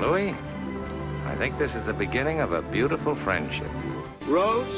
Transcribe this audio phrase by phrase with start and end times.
[0.00, 0.30] Louis,
[1.26, 3.68] I think this is the beginning of a beautiful friendship.
[4.26, 4.70] Roads?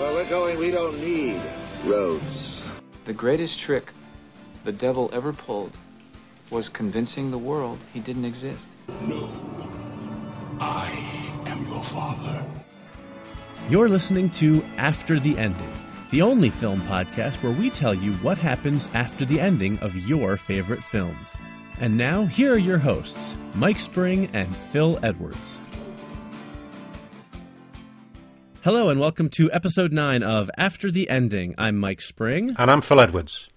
[0.00, 1.42] Well, we're going, we don't need
[1.84, 2.62] roads.
[3.04, 3.92] The greatest trick
[4.64, 5.76] the devil ever pulled
[6.50, 8.66] was convincing the world he didn't exist.
[9.02, 9.28] No.
[10.58, 12.42] I am your father.
[13.68, 15.72] You're listening to After the Ending,
[16.10, 20.38] the only film podcast where we tell you what happens after the ending of your
[20.38, 21.36] favorite films.
[21.80, 25.60] And now, here are your hosts, Mike Spring and Phil Edwards.
[28.62, 31.54] Hello, and welcome to episode 9 of After the Ending.
[31.56, 32.56] I'm Mike Spring.
[32.58, 33.48] And I'm Phil Edwards.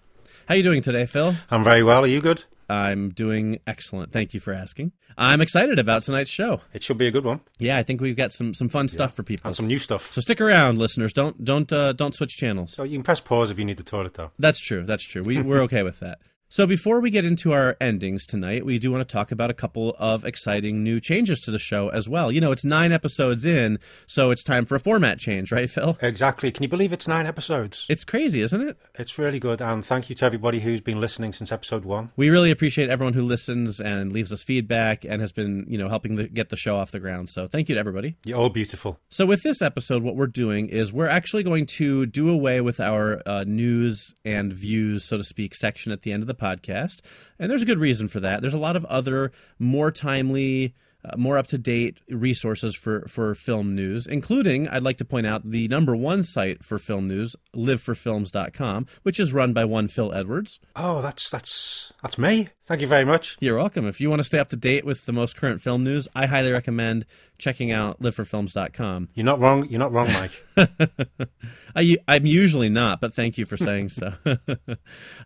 [0.46, 1.34] How are you doing today, Phil?
[1.50, 2.04] I'm very well.
[2.04, 2.44] Are you good?
[2.70, 4.12] I'm doing excellent.
[4.12, 4.92] Thank you for asking.
[5.18, 6.62] I'm excited about tonight's show.
[6.74, 7.42] It should be a good one.
[7.58, 9.48] Yeah, I think we've got some some fun stuff for people.
[9.50, 10.14] And some new stuff.
[10.14, 11.12] So stick around, listeners.
[11.12, 12.72] Don't don't uh, don't switch channels.
[12.74, 14.32] So you can press pause if you need the toilet, though.
[14.40, 14.84] That's true.
[14.86, 15.24] That's true.
[15.24, 16.20] We we're okay with that.
[16.54, 19.54] So before we get into our endings tonight, we do want to talk about a
[19.54, 22.30] couple of exciting new changes to the show as well.
[22.30, 25.98] You know, it's nine episodes in, so it's time for a format change, right, Phil?
[26.02, 26.52] Exactly.
[26.52, 27.86] Can you believe it's nine episodes?
[27.88, 28.76] It's crazy, isn't it?
[28.96, 29.62] It's really good.
[29.62, 32.12] And thank you to everybody who's been listening since episode one.
[32.18, 35.88] We really appreciate everyone who listens and leaves us feedback and has been, you know,
[35.88, 37.30] helping the, get the show off the ground.
[37.30, 38.18] So thank you to everybody.
[38.26, 39.00] You're all beautiful.
[39.10, 42.82] So with this episode, what we're doing is we're actually going to do away with
[42.82, 47.02] our uh, news and views, so to speak, section at the end of the podcast.
[47.40, 48.42] And there's a good reason for that.
[48.42, 50.74] There's a lot of other more timely,
[51.06, 55.28] uh, more up to date resources for, for film news, including, I'd like to point
[55.28, 60.14] out, the number one site for film news, liveforfilms.com, which is run by one Phil
[60.14, 60.60] Edwards.
[60.76, 62.50] Oh, that's that's that's me.
[62.72, 63.36] Thank you very much.
[63.42, 63.86] You're welcome.
[63.86, 66.26] If you want to stay up to date with the most current film news, I
[66.26, 67.06] highly recommend
[67.38, 69.10] checking out liveforfilms.com.
[69.14, 69.68] You're not wrong.
[69.68, 70.32] You're not wrong, Mike.
[71.76, 74.14] I, am usually not, but thank you for saying so.
[74.26, 74.36] uh,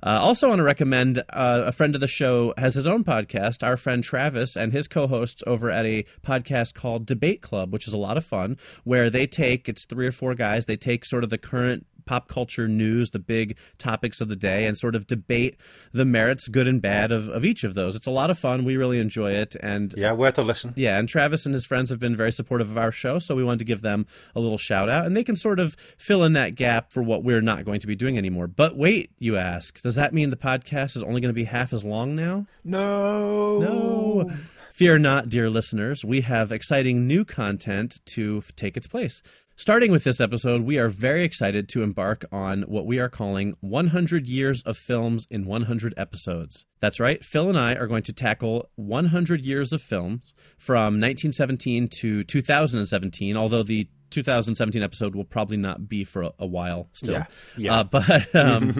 [0.01, 3.61] also, want to recommend uh, a friend of the show has his own podcast.
[3.61, 7.93] Our friend Travis and his co-hosts over at a podcast called Debate Club, which is
[7.93, 10.65] a lot of fun, where they take it's three or four guys.
[10.65, 14.59] They take sort of the current pop culture news, the big topics of the day,
[14.59, 14.67] uh-huh.
[14.69, 15.57] and sort of debate
[15.93, 17.95] the merits, good and bad, of, of each of those.
[17.95, 18.63] It's a lot of fun.
[18.65, 19.55] We really enjoy it.
[19.61, 20.73] And yeah, worth a listen.
[20.75, 23.43] Yeah, and Travis and his friends have been very supportive of our show, so we
[23.43, 24.05] wanted to give them
[24.35, 25.05] a little shout out.
[25.05, 27.87] And they can sort of fill in that gap for what we're not going to
[27.87, 28.47] be doing anymore.
[28.47, 31.73] But wait, you ask, does that mean the podcast is only going to be half
[31.73, 32.45] as long now?
[32.63, 33.59] No.
[33.59, 34.31] No.
[34.75, 36.03] Fear not, dear listeners.
[36.03, 39.21] We have exciting new content to take its place.
[39.57, 43.55] Starting with this episode, we are very excited to embark on what we are calling
[43.61, 46.65] 100 Years of Films in 100 Episodes.
[46.81, 51.87] That's right, Phil and I are going to tackle 100 years of films from 1917
[52.01, 57.13] to 2017, although the 2017 episode will probably not be for a, a while still.
[57.13, 57.25] Yeah.
[57.57, 57.79] yeah.
[57.79, 58.27] Uh, but.
[58.35, 58.73] Um,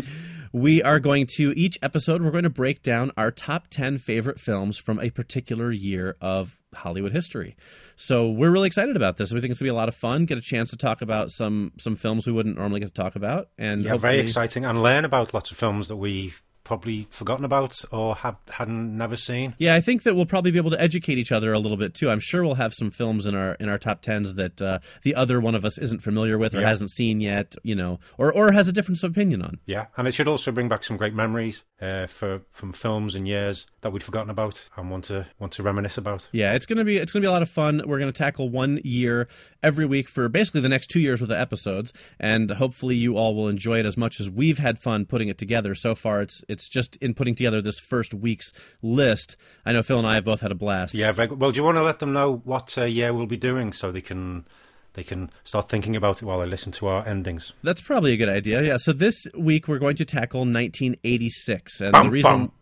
[0.52, 4.40] we are going to each episode we're going to break down our top 10 favorite
[4.40, 7.58] films from a particular year of hollywood history
[7.95, 9.95] so we're really excited about this we think it's going to be a lot of
[9.95, 13.01] fun get a chance to talk about some some films we wouldn't normally get to
[13.01, 16.34] talk about and yeah very exciting and learn about lots of films that we
[16.66, 19.55] probably forgotten about or have hadn't never seen.
[19.57, 21.94] Yeah, I think that we'll probably be able to educate each other a little bit
[21.94, 22.09] too.
[22.09, 25.16] I'm sure we'll have some films in our in our top tens that uh, the
[25.16, 26.67] other one of us isn't familiar with or yeah.
[26.67, 29.59] hasn't seen yet, you know, or or has a different opinion on.
[29.66, 33.28] Yeah, and it should also bring back some great memories uh, for from films and
[33.28, 36.28] years that we'd forgotten about and want to want to reminisce about.
[36.31, 37.84] Yeah, it's gonna be it's gonna be a lot of fun.
[37.85, 39.28] We're gonna tackle one year
[39.62, 43.35] every week for basically the next two years with the episodes, and hopefully you all
[43.35, 45.75] will enjoy it as much as we've had fun putting it together.
[45.75, 48.51] So far, it's it's just in putting together this first week's
[48.81, 49.38] list.
[49.68, 50.96] I know Phil and I have both had a blast.
[50.96, 53.72] Yeah, well, do you want to let them know what uh, year we'll be doing
[53.72, 54.47] so they can
[54.95, 57.53] they can start thinking about it while they listen to our endings.
[57.63, 58.61] That's probably a good idea.
[58.63, 58.78] Yeah.
[58.78, 62.51] So this week we're going to tackle 1986, and bum, the reason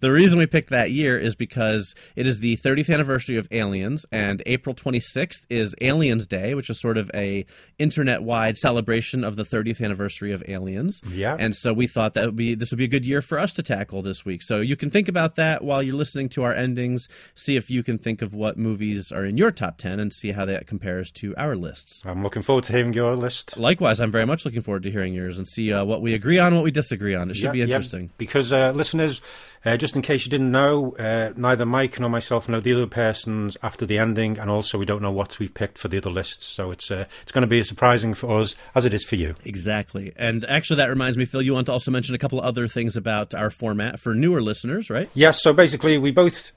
[0.00, 4.04] the reason we picked that year is because it is the 30th anniversary of Aliens,
[4.12, 7.44] and April 26th is Aliens Day, which is sort of a
[7.78, 11.00] internet-wide celebration of the 30th anniversary of Aliens.
[11.08, 11.36] Yeah.
[11.38, 13.52] And so we thought that would be this would be a good year for us
[13.54, 14.42] to tackle this week.
[14.42, 17.08] So you can think about that while you're listening to our endings.
[17.34, 20.32] See if you can think of what movies are in your top 10 and see
[20.32, 22.02] how that compares to our lists.
[22.04, 23.56] I'm looking forward to hearing your list.
[23.56, 26.38] Likewise, I'm very much looking forward to hearing yours and see uh, what we agree
[26.38, 27.30] on, what we disagree on.
[27.30, 28.02] It should yeah, be interesting.
[28.04, 29.20] Yeah, because uh, listeners,
[29.64, 32.86] uh, just in case you didn't know, uh, neither Mike nor myself know the other
[32.86, 36.10] persons after the ending, and also we don't know what we've picked for the other
[36.10, 36.44] lists.
[36.44, 39.16] So it's uh, it's going to be as surprising for us as it is for
[39.16, 39.34] you.
[39.44, 40.12] Exactly.
[40.16, 42.68] And actually, that reminds me, Phil, you want to also mention a couple of other
[42.68, 45.10] things about our format for newer listeners, right?
[45.14, 45.42] Yes.
[45.42, 46.52] So basically, we both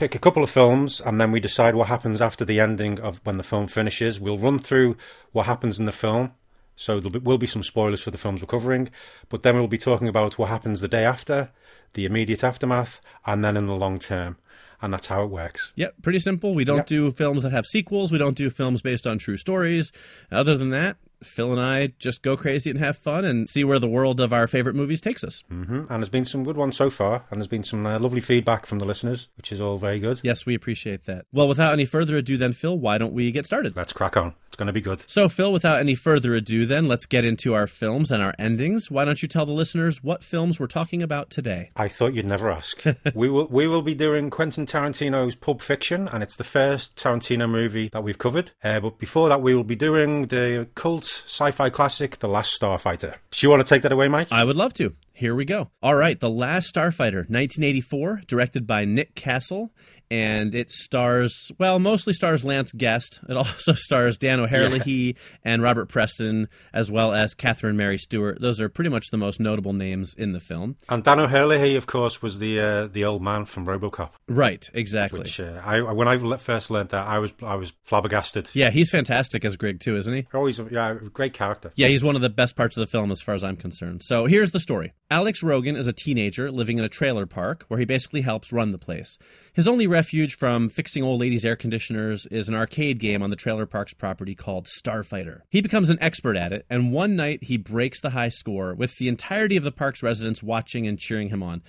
[0.00, 3.20] pick a couple of films and then we decide what happens after the ending of
[3.24, 4.18] when the film finishes.
[4.18, 4.96] We'll run through
[5.32, 6.32] what happens in the film.
[6.74, 8.88] So there will be some spoilers for the films we're covering,
[9.28, 11.50] but then we'll be talking about what happens the day after,
[11.92, 14.38] the immediate aftermath, and then in the long term.
[14.82, 15.74] and that's how it works.
[15.76, 16.54] Yep, pretty simple.
[16.54, 16.86] We don't Yep.
[16.86, 18.10] do films that have sequels.
[18.10, 19.92] We don't do films based on true stories.
[20.32, 23.78] Other than that, Phil and I just go crazy and have fun and see where
[23.78, 25.42] the world of our favorite movies takes us.
[25.48, 28.20] hmm And there's been some good ones so far, and there's been some uh, lovely
[28.20, 30.20] feedback from the listeners, which is all very good.
[30.22, 31.26] Yes, we appreciate that.
[31.32, 33.76] Well, without any further ado, then, Phil, why don't we get started?
[33.76, 34.34] Let's crack on.
[34.50, 35.04] It's going to be good.
[35.06, 38.90] So, Phil, without any further ado, then, let's get into our films and our endings.
[38.90, 41.70] Why don't you tell the listeners what films we're talking about today?
[41.76, 42.82] I thought you'd never ask.
[43.14, 47.48] we will we will be doing Quentin Tarantino's Pulp Fiction, and it's the first Tarantino
[47.48, 48.50] movie that we've covered.
[48.64, 53.14] Uh, but before that, we will be doing the cult sci-fi classic, The Last Starfighter.
[53.30, 54.32] Do you want to take that away, Mike?
[54.32, 54.96] I would love to.
[55.12, 55.70] Here we go.
[55.80, 59.70] All right, The Last Starfighter, 1984, directed by Nick Castle,
[60.10, 63.20] and it stars, well, mostly stars Lance Guest.
[63.28, 68.40] It also stars Dan O'Herlihy and Robert Preston, as well as Catherine Mary Stewart.
[68.40, 70.76] Those are pretty much the most notable names in the film.
[70.88, 74.12] and Dan O'Herlihy, of course, was the uh, the old man from RoboCop.
[74.28, 75.20] Right, exactly.
[75.20, 78.50] Which uh, I when I first learned that, I was I was flabbergasted.
[78.52, 80.26] yeah, he's fantastic as Greg, too, isn't he?
[80.34, 81.72] Always, yeah, great character.
[81.76, 84.02] Yeah, he's one of the best parts of the film as far as I'm concerned.
[84.02, 87.78] So here's the story Alex Rogan is a teenager living in a trailer park where
[87.78, 89.18] he basically helps run the place.
[89.60, 93.36] His only refuge from fixing old ladies' air conditioners is an arcade game on the
[93.36, 95.42] trailer park's property called Starfighter.
[95.50, 98.96] He becomes an expert at it, and one night he breaks the high score with
[98.96, 101.60] the entirety of the park's residents watching and cheering him on.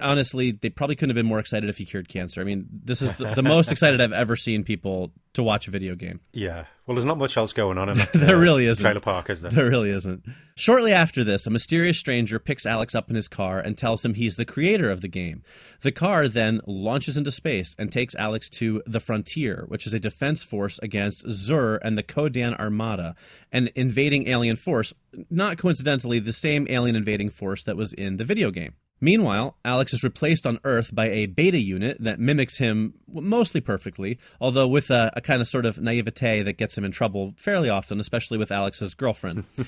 [0.00, 2.40] Honestly, they probably couldn't have been more excited if he cured cancer.
[2.40, 5.72] I mean, this is the, the most excited I've ever seen people to watch a
[5.72, 6.20] video game.
[6.32, 6.66] Yeah.
[6.86, 8.12] Well, there's not much else going on in that.
[8.22, 8.82] There uh, really isn't.
[8.82, 9.50] Trailer park, is there?
[9.50, 10.24] There really isn't.
[10.54, 14.14] Shortly after this, a mysterious stranger picks Alex up in his car and tells him
[14.14, 15.42] he's the creator of the game.
[15.80, 20.00] The car then launches into space and takes Alex to the Frontier, which is a
[20.00, 23.16] defense force against Xur and the Kodan Armada,
[23.50, 24.92] an invading alien force,
[25.30, 28.74] not coincidentally, the same alien invading force that was in the video game.
[29.02, 34.16] Meanwhile, Alex is replaced on Earth by a beta unit that mimics him mostly perfectly,
[34.40, 37.68] although with a, a kind of sort of naivete that gets him in trouble fairly
[37.68, 39.44] often, especially with Alex's girlfriend.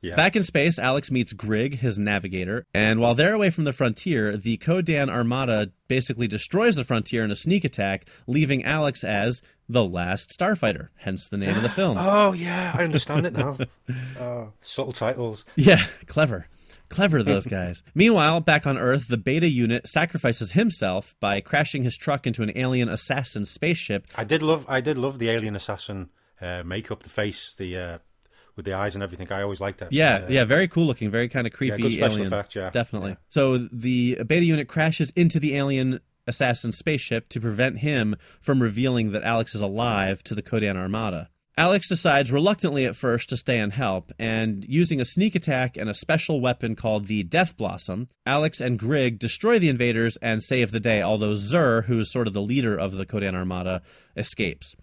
[0.00, 0.14] Yeah.
[0.14, 4.36] Back in space, Alex meets Grig, his navigator, and while they're away from the frontier,
[4.36, 9.84] the Kodan Armada basically destroys the frontier in a sneak attack, leaving Alex as the
[9.84, 11.98] last starfighter, hence the name of the film.
[12.00, 13.58] Oh yeah, I understand it now.
[13.88, 15.44] Uh, oh, subtle titles.
[15.56, 16.46] Yeah, clever.
[16.88, 17.82] Clever, those guys.
[17.94, 22.50] Meanwhile, back on Earth, the beta unit sacrifices himself by crashing his truck into an
[22.56, 24.06] alien assassin spaceship.
[24.14, 24.64] I did love.
[24.68, 27.98] I did love the alien assassin uh, makeup, the face, the uh,
[28.56, 29.30] with the eyes and everything.
[29.30, 29.92] I always liked that.
[29.92, 32.26] Yeah, Uh, yeah, very cool looking, very kind of creepy good special alien.
[32.26, 32.70] effect, yeah.
[32.70, 33.10] Definitely.
[33.10, 33.16] Yeah.
[33.28, 39.12] So the beta unit crashes into the alien assassin spaceship to prevent him from revealing
[39.12, 41.30] that Alex is alive to the Kodan Armada.
[41.58, 45.90] Alex decides reluctantly at first to stay and help, and using a sneak attack and
[45.90, 50.70] a special weapon called the Death Blossom, Alex and Grig destroy the invaders and save
[50.70, 53.82] the day, although Xur, who is sort of the leader of the Kodan Armada,
[54.16, 54.76] escapes.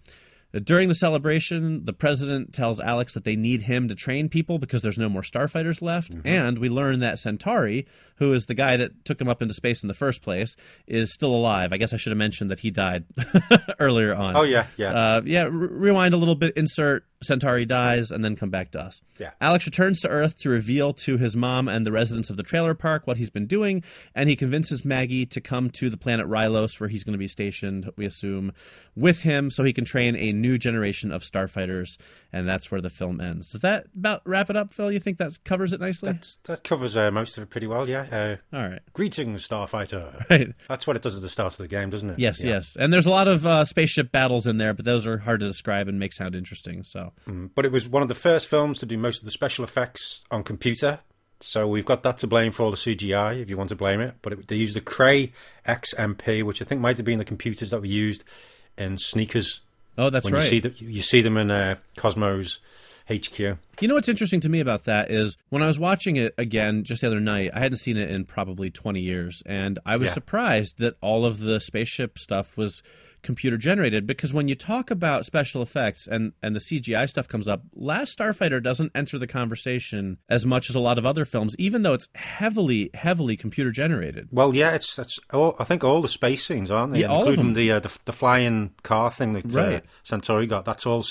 [0.52, 4.80] During the celebration, the president tells Alex that they need him to train people because
[4.82, 6.12] there's no more starfighters left.
[6.12, 6.26] Mm-hmm.
[6.26, 9.82] And we learn that Centauri, who is the guy that took him up into space
[9.82, 10.56] in the first place,
[10.86, 11.72] is still alive.
[11.72, 13.04] I guess I should have mentioned that he died
[13.78, 14.36] earlier on.
[14.36, 14.92] Oh yeah, yeah.
[14.92, 19.00] Uh, yeah, rewind a little bit, insert Centauri dies, and then come back to us.
[19.18, 19.30] Yeah.
[19.40, 22.74] Alex returns to Earth to reveal to his mom and the residents of the trailer
[22.74, 23.82] park what he's been doing,
[24.14, 27.28] and he convinces Maggie to come to the planet Rylos, where he's going to be
[27.28, 28.52] stationed, we assume,
[28.94, 31.96] with him so he can train a new generation of starfighters,
[32.32, 33.50] and that's where the film ends.
[33.52, 34.92] Does that about wrap it up, Phil?
[34.92, 36.12] You think that covers it nicely?
[36.12, 37.88] That's, that covers uh, most of it pretty well.
[37.88, 38.38] Yeah.
[38.52, 38.80] Uh, All right.
[38.92, 40.24] greetings, Starfighter.
[40.30, 40.48] Right.
[40.68, 42.18] That's what it does at the start of the game, doesn't it?
[42.18, 42.54] Yes, Yeah.
[42.54, 42.76] yes.
[42.78, 45.46] And there's a lot of uh, spaceship battles in there, but those are hard to
[45.46, 46.82] describe and make sound interesting.
[46.82, 49.30] So, Mm, But it was one of the first films to do most of the
[49.30, 51.00] special effects on computer.
[51.40, 54.00] So we've got that to blame for all the CGI, if you want to blame
[54.00, 54.14] it.
[54.22, 55.32] But it, they used the Cray
[55.68, 58.24] XMP, which I think might have been the computers that were used
[58.78, 59.60] in sneakers.
[59.98, 60.44] oh, that's when right.
[60.44, 62.58] you see the, you see them in uh, Cosmos
[63.10, 63.38] HQ.
[63.38, 63.56] You
[63.88, 67.02] know what's interesting to me about that is when I was watching it again just
[67.02, 70.14] the other night, I hadn't seen it in probably 20 years, and I was Yeah.
[70.14, 72.82] surprised that all of the spaceship stuff was
[73.22, 77.48] computer generated because when you talk about special effects and and the CGI stuff comes
[77.48, 81.56] up, Last Starfighter doesn't enter the conversation as much as a lot of other films,
[81.58, 84.28] even though it's heavily heavily computer generated.
[84.30, 87.00] Well, yeah, it's that's all, I think all the space scenes, aren't they?
[87.00, 90.64] Yeah, Including the, uh, the the flying car thing that uh, Centauri got.
[90.64, 91.04] That's all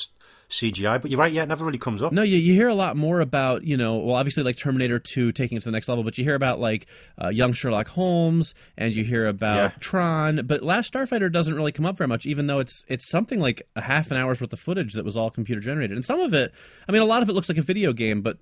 [0.49, 1.01] CGI.
[1.01, 2.11] But you're right, yeah, it never really comes up.
[2.11, 5.31] No, you, you hear a lot more about, you know, well, obviously like Terminator 2
[5.31, 6.87] taking it to the next level, but you hear about like
[7.21, 9.71] uh, young Sherlock Holmes and you hear about Yeah.
[9.79, 13.39] Tron, but Last Starfighter doesn't really come up very much, even though it's it's something
[13.39, 15.95] like a half an hour's worth of footage that was all computer generated.
[15.97, 16.53] And some of it,
[16.87, 18.37] I mean, a lot of it looks like a video game, but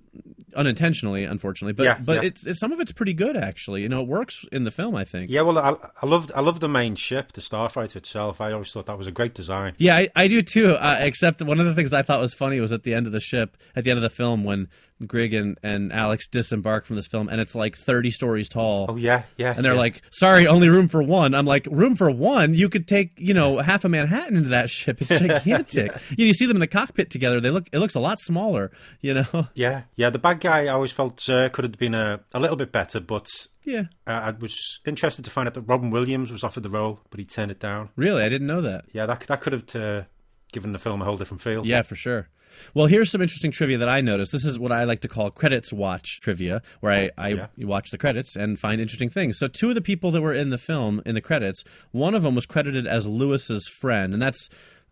[0.56, 1.72] unintentionally, unfortunately.
[1.72, 2.28] But Yeah, but yeah.
[2.28, 3.82] It's, it's some of it's pretty good actually.
[3.82, 5.30] You know, it works in the film, I think.
[5.30, 8.40] Yeah, well, I, I love I love the main ship, the Starfighter itself.
[8.40, 9.74] I always thought that was a great design.
[9.78, 10.74] Yeah, I, I do too.
[10.74, 13.12] Uh, except one of the things I thought was funny was at the end of
[13.12, 14.68] the ship, at the end of the film, when
[15.06, 18.86] Greg and, and Alex disembark from this film, and it's like thirty stories tall.
[18.88, 19.54] Oh yeah, yeah.
[19.54, 19.78] And they're yeah.
[19.80, 22.54] like, "Sorry, only room for one." I'm like, "Room for one?
[22.54, 25.02] You could take, you know, half a Manhattan into that ship.
[25.02, 25.92] It's gigantic.
[26.16, 27.40] you, you see them in the cockpit together.
[27.40, 28.70] They look, it looks a lot smaller.
[29.00, 29.48] You know?
[29.54, 30.10] yeah, yeah.
[30.10, 33.00] The bad guy, I always felt uh, could have been a, a little bit better,
[33.00, 33.28] but
[33.64, 33.84] Yeah.
[34.06, 37.18] uh, I was interested to find out that Robin Williams was offered the role, but
[37.18, 37.90] he turned it down.
[37.96, 38.84] Really, I didn't know that.
[38.92, 40.02] Yeah, that that could have uh,
[40.54, 41.66] given the film a whole different feel.
[41.66, 42.28] Yeah, for sure.
[42.72, 44.30] Well, here's some interesting trivia that I noticed.
[44.30, 47.46] This is what I like to call credits watch trivia, where oh, I, I Yeah.
[47.58, 49.36] watch the credits and find interesting things.
[49.38, 52.22] So, two of the people that were in the film, in the credits, one of
[52.22, 54.48] them was credited as Lewis's friend, and that's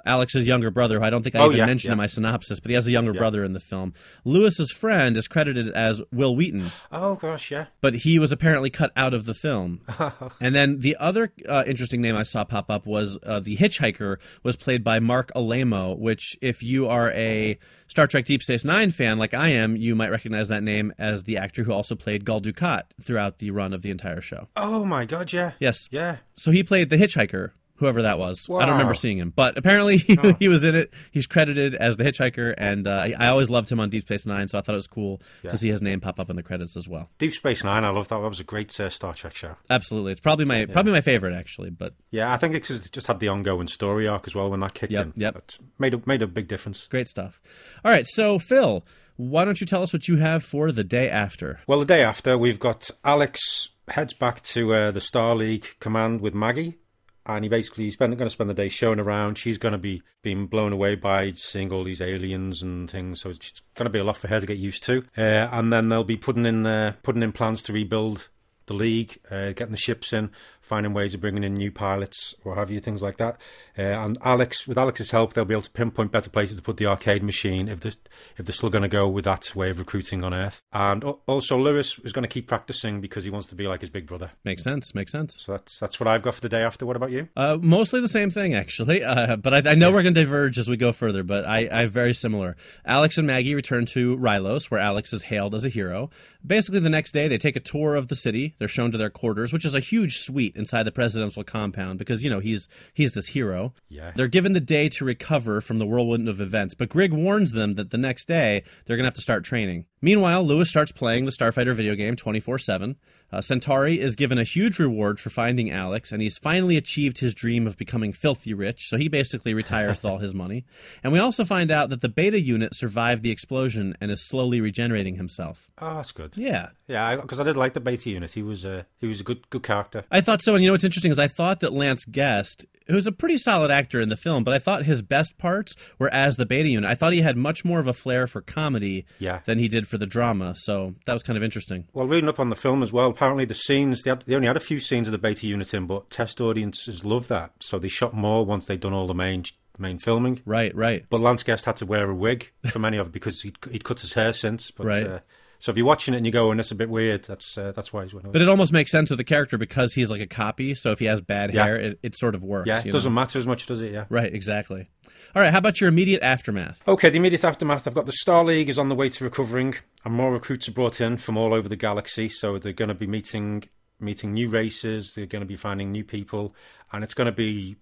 [0.07, 2.61] Alex's younger brother, who I don't think I Oh, even yeah, mentioned in my synopsis,
[2.61, 3.95] but he has a younger brother in the film.
[4.25, 7.67] Lewis's friend is credited as Wil Wheaton, Oh gosh, yeah.
[7.81, 9.81] but he was apparently cut out of the film.
[10.41, 14.17] and then the other uh, interesting name I saw pop up was uh, the hitchhiker
[14.43, 18.91] was played by Marc Alaimo, which if you are a Star Trek Deep Space Nine
[18.91, 22.25] fan like I am, you might recognize that name as the actor who also played
[22.25, 24.49] Gul Dukat throughout the run of the entire show.
[24.57, 25.53] Oh my god, yeah.
[25.61, 25.89] Yes.
[25.91, 26.17] Yeah.
[26.37, 27.51] So he played the hitchhiker.
[27.83, 30.95] Whoever that was, I don't remember seeing him, but apparently he, he was in it.
[31.11, 34.25] He's credited as the hitchhiker, and uh, I, I always loved him on Deep Space
[34.25, 36.45] Nine, so I thought it was cool to see his name pop up in the
[36.45, 37.11] credits as well.
[37.19, 38.21] Deep Space Nine, I love that.
[38.21, 39.57] That was a great uh, Star Trek show.
[39.69, 41.71] Absolutely, it's probably my probably my favorite actually.
[41.71, 44.75] But Yeah, I think it just had the ongoing story arc as well when that
[44.75, 45.13] kicked Yep, in.
[45.17, 45.37] yep.
[45.37, 46.87] It made a, made a big difference.
[46.87, 47.43] great stuff.
[47.85, 48.85] All right, so Phil,
[49.17, 51.59] why don't you tell us what you have for the day after?
[51.67, 56.21] Well, the day after, we've got Alex heads back to uh, the Star League command
[56.21, 56.79] with Maggie,
[57.27, 59.39] and he basically he's going to spend the day showing around.
[59.39, 63.31] She's going to be being blown away by seeing all these aliens and things, so
[63.31, 65.05] it's going to be a lot for her to get used to.
[65.17, 68.29] Uh, and then they'll be putting in uh, putting in plans to rebuild
[68.67, 72.57] the league, uh, getting the ships in, finding ways of bringing in new pilots, what
[72.59, 73.39] have you, things like that.
[73.79, 76.77] Uh, and Alex, with Alex's help, they'll be able to pinpoint better places to put
[76.77, 77.93] the arcade machine if they're,
[78.37, 80.63] if they're still going to go with that way of recruiting on Earth.
[80.73, 83.91] And also, Lewis is going to keep practicing because he wants to be like his
[83.91, 84.31] big brother.
[84.45, 84.95] Makes sense.
[84.95, 85.37] Makes sense.
[85.41, 86.85] So that's that's what I've got for the day after.
[86.85, 87.29] What about you?
[87.37, 89.03] Uh, mostly the same thing, actually.
[89.03, 91.23] Uh, but I, I know we're going to diverge as we go further.
[91.23, 92.57] But I, I very similar.
[92.85, 96.11] Alex and Maggie return to Rylos, where Alex is hailed as a hero.
[96.47, 98.55] Basically, the next day they take a tour of the city.
[98.59, 102.25] They're shown to their quarters, which is a huge suite inside the presidential compound because
[102.25, 103.62] you know he's he's this hero.
[103.89, 104.13] Yeah.
[104.15, 107.75] They're given the day to recover from the whirlwind of events, but Grig warns them
[107.75, 109.87] that the next day they're going to have to start training.
[110.03, 112.97] Meanwhile, Lewis starts playing the Starfighter video game 24 7.
[113.33, 117.33] Uh, Centauri is given a huge reward for finding Alex, and he's finally achieved his
[117.33, 120.67] dream of becoming filthy rich, so he basically retires with all his money.
[121.03, 124.61] And we also find out that the beta unit survived the explosion and is slowly
[124.61, 125.71] regenerating himself.
[125.79, 126.37] Oh, that's good.
[126.37, 126.71] Yeah.
[126.89, 128.33] Yeah, because I, did like the beta unit.
[128.33, 130.05] He was uh, he was a good good character.
[130.11, 133.07] I thought so, and you know what's interesting is I thought that Lance Guest, who's
[133.07, 136.37] a pretty solid actor in the film, but I thought his best parts were as
[136.37, 136.91] the beta unit.
[136.91, 139.41] I thought he had much more of a flair for comedy Yeah.
[139.47, 141.87] than he did for the drama, so that was kind of interesting.
[141.93, 144.47] Well, reading up on the film as well, apparently the scenes they, had, they only
[144.49, 147.79] had a few scenes of the beta unit in, but test audiences loved that, so
[147.79, 149.45] they shot more once they'd done all the main
[149.79, 150.41] main filming.
[150.47, 151.05] Right, right.
[151.11, 153.85] But Lance Guest had to wear a wig for many of it because he'd, he'd
[153.85, 154.71] cut his hair since.
[154.71, 155.07] But, Right.
[155.07, 155.19] Uh,
[155.59, 157.71] so if you're watching it and you go, and "That's a bit weird," that's uh,
[157.71, 158.33] that's why he's wearing.
[158.33, 160.99] But it almost makes sense with the character because he's like a copy, so if
[160.99, 161.65] he has bad Yeah.
[161.65, 162.67] hair, it, it sort of works.
[162.67, 163.21] yeah, it doesn't know?
[163.21, 163.93] matter as much, does it?
[163.93, 164.07] Yeah.
[164.09, 164.89] Right, exactly.
[165.35, 166.87] All right, how about your immediate aftermath?
[166.87, 167.87] Okay, the immediate aftermath.
[167.87, 169.75] I've got the Star League is on the way to recovering,
[170.05, 172.29] and more recruits are brought in from all over the galaxy.
[172.29, 173.65] So they're going to be meeting
[173.99, 175.15] meeting new races.
[175.15, 176.55] They're going to be finding new people,
[176.93, 177.77] and it's going to be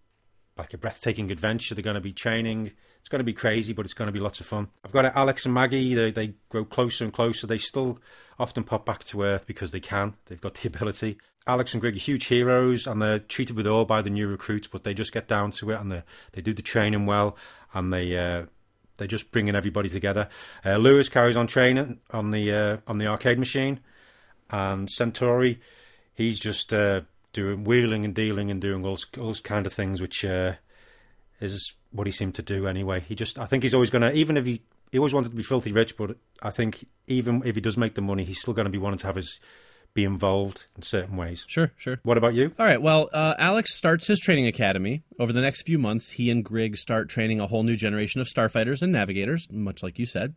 [0.56, 1.74] like a breathtaking adventure.
[1.74, 2.72] They're going to be training.
[3.00, 4.68] It's going to be crazy, but it's going to be lots of fun.
[4.84, 5.94] I've got Alex and Maggie.
[5.94, 7.46] They they grow closer and closer.
[7.46, 7.98] They still
[8.38, 10.14] often pop back to Earth because they can.
[10.26, 11.18] They've got the ability.
[11.46, 14.68] Alex and Greg are huge heroes, and they're treated with awe by the new recruits.
[14.68, 16.02] But they just get down to it, and they
[16.32, 17.36] they do the training well,
[17.74, 18.16] and they.
[18.16, 18.46] Uh,
[18.96, 20.28] they're just bringing everybody together.
[20.62, 23.80] Uh, Lewis carries on training on the uh, on the arcade machine,
[24.50, 25.58] and Centauri,
[26.12, 27.00] he's just uh,
[27.32, 30.52] doing wheeling and dealing and doing all all kind of things, which uh,
[31.40, 33.00] is what he seemed to do anyway.
[33.00, 35.36] He just, I think he's always going to, even if he he always wanted to
[35.36, 38.54] be filthy rich, but I think even if he does make the money, he's still
[38.54, 39.38] going to be wanting to have his
[39.92, 41.44] be involved in certain ways.
[41.48, 41.98] Sure, sure.
[42.04, 42.52] What about you?
[42.58, 42.80] All right.
[42.80, 45.02] Well, uh, Alex starts his training academy.
[45.18, 48.28] Over the next few months, he and Grig start training a whole new generation of
[48.28, 50.34] starfighters and navigators, much like you said.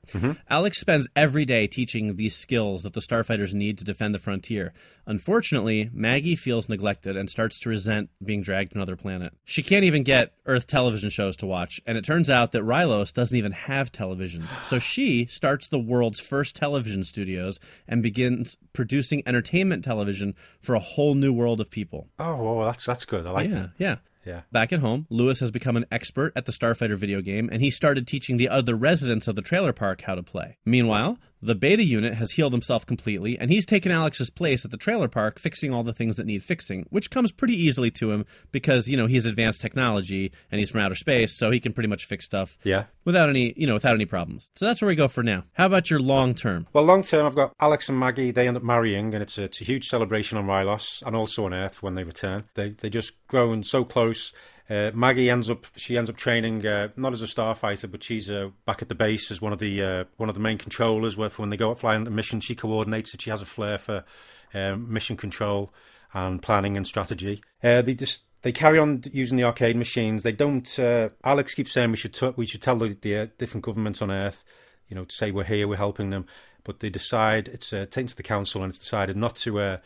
[0.49, 4.73] Alex spends every day teaching these skills that the starfighters need to defend the frontier.
[5.05, 9.33] Unfortunately, Maggie feels neglected and starts to resent being dragged to another planet.
[9.45, 13.13] She can't even get Earth television shows to watch, and it turns out that Rylos
[13.13, 14.47] doesn't even have television.
[14.63, 20.79] So she starts the world's first television studios and begins producing entertainment television for a
[20.79, 22.07] whole new world of people.
[22.19, 23.25] Oh, well, that's that's good.
[23.27, 23.69] I like Yeah, that.
[23.77, 23.95] yeah.
[24.25, 24.41] Yeah.
[24.53, 27.69] Back at home, Lewis has become an expert at the Starfighter video game, and he
[27.69, 30.57] started teaching the other residents of the trailer park how to play.
[30.63, 34.77] Meanwhile, the beta unit has healed himself completely, and he's taken Alex's place at the
[34.77, 38.25] trailer park, fixing all the things that need fixing, which comes pretty easily to him
[38.51, 41.89] because, you know, he's advanced technology and he's from outer space, so he can pretty
[41.89, 42.85] much fix stuff Yeah.
[43.05, 44.49] without any, you know, without any problems.
[44.55, 45.43] So that's where we go for now.
[45.53, 46.67] How about your long term?
[46.73, 48.31] Well, long term, I've got Alex and Maggie.
[48.31, 51.45] They end up marrying, and it's a, it's a huge celebration on Rylos and also
[51.45, 52.45] on Earth when they return.
[52.53, 54.33] They they just grown so close.
[54.69, 58.29] Uh, Maggie ends up she ends up training uh, not as a starfighter, but she's
[58.29, 61.17] uh, back at the base as one of the uh, one of the main controllers.
[61.17, 63.21] Where for when they go out flying the mission, she coordinates it.
[63.21, 64.05] She has a flair for
[64.53, 65.73] um, mission control
[66.13, 67.41] and planning and strategy.
[67.61, 70.23] Uh, they just they carry on using the arcade machines.
[70.23, 70.79] They don't.
[71.23, 74.45] Alex keeps saying we should t- we should tell the, the different governments on Earth,
[74.87, 76.25] you know, to say we're here, we're helping them.
[76.63, 79.79] But they decide it's taken to the council and it's decided not to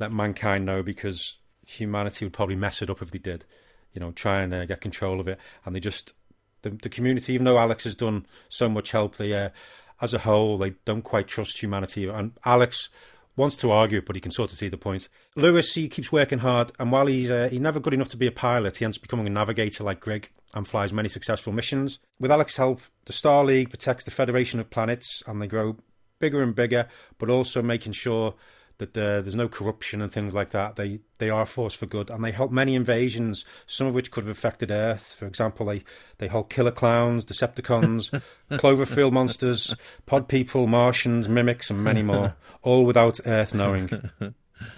[0.00, 3.44] let mankind know because humanity would probably mess it up if they did.
[3.94, 6.14] You know, try and uh, get control of it, and they just
[6.62, 7.32] the, the community.
[7.32, 9.50] Even though Alex has done so much help, they uh,
[10.00, 12.08] as a whole they don't quite trust humanity.
[12.08, 12.90] And Alex
[13.36, 15.08] wants to argue but he can sort of see the point.
[15.36, 18.26] Lewis, he keeps working hard, and while he's uh, he's never good enough to be
[18.26, 21.98] a pilot, he ends up becoming a navigator like Greg and flies many successful missions.
[22.20, 25.76] With Alex's help, the Star League protects the Federation of Planets, and they grow
[26.20, 28.34] bigger and bigger, but also making sure
[28.78, 30.76] that uh, there's no corruption and things like that.
[30.76, 34.10] They they are a force for good, and they help many invasions, some of which
[34.10, 35.14] could have affected Earth.
[35.14, 35.84] For example, they
[36.18, 39.74] they hold killer clowns, Decepticons, Cloverfield monsters,
[40.06, 44.10] pod people, Martians, mimics, and many more, all without Earth knowing.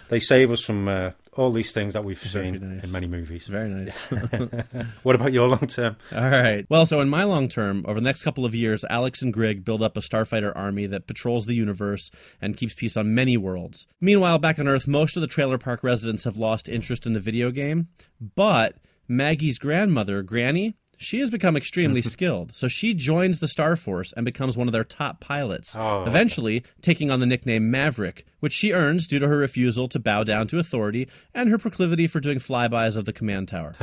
[0.08, 2.84] They save us from uh, all these things that we've Very seen nice.
[2.84, 3.46] in many movies.
[3.46, 4.12] Very nice.
[5.02, 5.96] What about your long term?
[6.14, 6.66] All right.
[6.68, 9.64] Well, so in my long term, over the next couple of years, Alex and Grig
[9.64, 13.86] build up a starfighter army that patrols the universe and keeps peace on many worlds.
[14.00, 17.20] Meanwhile, back on Earth, most of the trailer park residents have lost interest in the
[17.20, 17.88] video game,
[18.34, 18.76] but
[19.08, 22.54] Maggie's grandmother, Granny, she has become extremely skilled.
[22.54, 26.04] So she joins the Star Force and becomes one of their top pilots, Oh.
[26.04, 30.22] eventually taking on the nickname Maverick, which she earns due to her refusal to bow
[30.24, 33.74] down to authority and her proclivity for doing flybys of the command tower.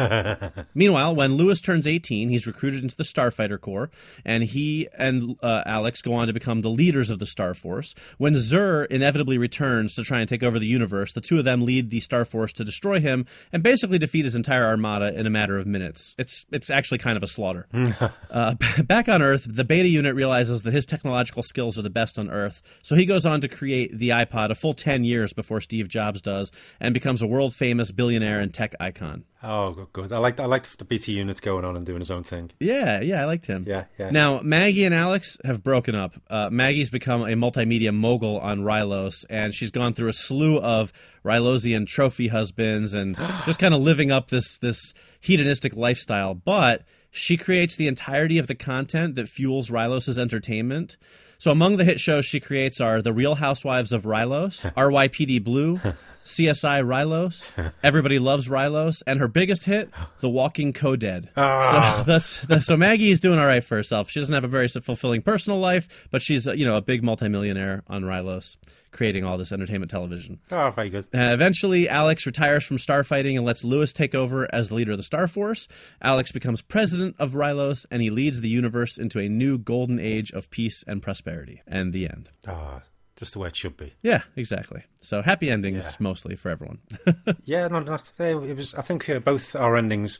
[0.75, 3.89] Meanwhile, when Lewis turns 18, he's recruited into the Starfighter Corps,
[4.25, 7.93] and he and uh, Alex go on to become the leaders of the Star Force.
[8.17, 11.61] When Xur inevitably returns to try and take over the universe, the two of them
[11.65, 15.29] lead the Star Force to destroy him and basically defeat his entire armada in a
[15.31, 16.15] matter of minutes.
[16.17, 17.67] It's it's actually kind of a slaughter.
[18.31, 22.17] uh, back on Earth, the Beta unit realizes that his technological skills are the best
[22.17, 25.61] on Earth, so he goes on to create the iPod a full 10 years before
[25.61, 29.25] Steve Jobs does and becomes a world famous billionaire and tech icon.
[29.43, 30.13] Oh, good.
[30.13, 32.51] I like I like the BT unit going on and doing his own thing.
[32.61, 33.65] Yeah, yeah, I liked him.
[33.67, 34.09] Yeah, yeah.
[34.09, 36.15] Now, Maggie and Alex have broken up.
[36.29, 40.93] Uh, Maggie's become a multimedia mogul on Rylos, and she's gone through a slew of
[41.23, 46.33] Rylosian trophy husbands and just kind of living up this this hedonistic lifestyle.
[46.33, 50.97] But she creates the entirety of the content that fuels Rylos's entertainment.
[51.37, 55.77] So among the hit shows she creates are The Real Housewives of Rylos, RYPD Blue,
[56.25, 59.89] CSI Rylos, Everybody Loves Rylos, and her biggest hit,
[60.21, 61.29] The Walking Co-Dead.
[61.35, 61.97] Ah.
[61.97, 64.09] So that's, that's so Maggie is doing all right for herself.
[64.09, 67.83] She doesn't have a very fulfilling personal life, but she's you know a big multimillionaire
[67.87, 68.55] on Rylos,
[68.93, 70.39] creating all this entertainment television.
[70.51, 71.05] Oh, very good.
[71.13, 74.97] Uh, eventually, Alex retires from starfighting and lets Lewis take over as the leader of
[74.97, 75.67] the Star Force.
[76.01, 80.31] Alex becomes president of Rylos, and he leads the universe into a new golden age
[80.31, 81.61] of peace and prosperity.
[81.67, 82.29] And the end.
[82.47, 82.83] Ah,
[83.17, 83.93] just the way it should be.
[84.01, 84.83] Yeah, exactly.
[85.01, 85.91] So happy endings Yeah.
[85.99, 86.79] mostly for everyone.
[87.45, 88.73] Yeah, no, no, it was.
[88.75, 90.19] I think uh, both our endings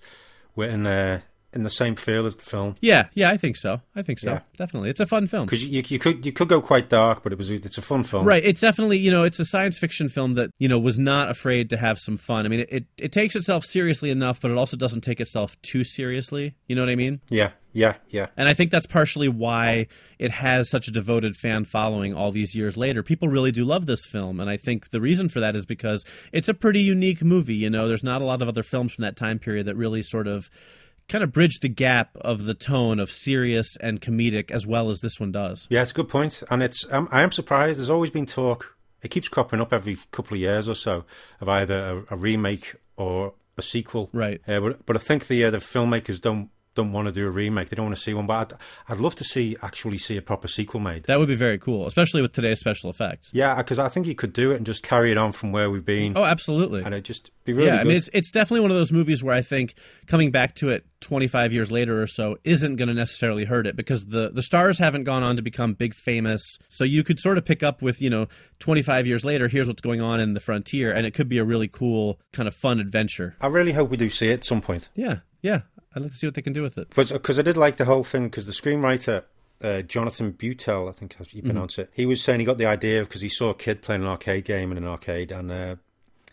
[0.56, 1.22] were in uh,
[1.54, 2.76] in the same feel as the film.
[2.82, 3.82] yeah, yeah, I think so.
[3.96, 4.32] I think so.
[4.32, 4.40] Yeah.
[4.58, 5.46] Definitely, it's a fun film.
[5.46, 8.04] Because you, you could you could go quite dark, but it was it's a fun
[8.04, 8.26] film.
[8.26, 8.44] Right.
[8.44, 11.70] It's definitely, you know, it's a science fiction film that, you know, was not afraid
[11.72, 12.46] to have some fun.
[12.46, 15.60] I mean, it, it, it takes itself seriously enough, but it also doesn't take itself
[15.62, 16.56] too seriously.
[16.68, 17.22] You know what I mean?
[17.30, 18.28] Yeah, yeah, yeah.
[18.38, 19.88] And I think that's partially why
[20.20, 23.04] it has such a devoted fan following all these years later.
[23.04, 24.40] People really do love this film.
[24.40, 27.56] And I think the reason for that is because it's a pretty unique movie.
[27.56, 30.04] You know, there's not a lot of other films from that time period that really
[30.04, 30.50] sort of
[31.10, 35.02] kind of bridge the gap of the tone of serious and comedic as well as
[35.02, 35.68] this one does.
[35.70, 37.80] Yeah, it's a good point, and it's um, I am surprised.
[37.80, 41.04] There's always been talk it keeps cropping up every couple of years or so
[41.42, 44.10] of either a, a remake or a sequel.
[44.14, 44.42] Right.
[44.48, 47.30] Uh, but but I think the uh, the filmmakers don't don't want to do a
[47.30, 47.70] remake.
[47.70, 48.26] They don't want to see one.
[48.28, 48.54] But
[48.88, 51.04] I'd, I'd love to see actually see a proper sequel made.
[51.06, 53.30] That would be very cool, especially with today's special effects.
[53.34, 55.70] Yeah, because I think you could do it and just carry it on from where
[55.70, 56.82] we've been, Oh, absolutely.
[56.84, 57.82] and it'd just be really yeah, good.
[57.82, 59.76] I mean, it's it's definitely one of those movies where I think
[60.08, 63.76] coming back to it 25 years later or so isn't going to necessarily hurt it
[63.76, 66.42] because the the stars haven't gone on to become big famous.
[66.70, 68.28] So you could sort of pick up with you know
[68.60, 71.44] 25 years later, here's what's going on in the frontier, and it could be a
[71.44, 73.36] really cool kind of fun adventure.
[73.42, 74.88] I really hope we do see it at some point.
[74.96, 75.62] Yeah, yeah.
[75.96, 76.90] I'd like to see what they can do with it.
[76.90, 79.24] Because I did like the whole thing, because the screenwriter,
[79.64, 82.66] uh, Jonathan Betuel, I think how you pronounce it, he was saying he got the
[82.66, 85.76] idea because he saw a kid playing an arcade game in an arcade, and uh,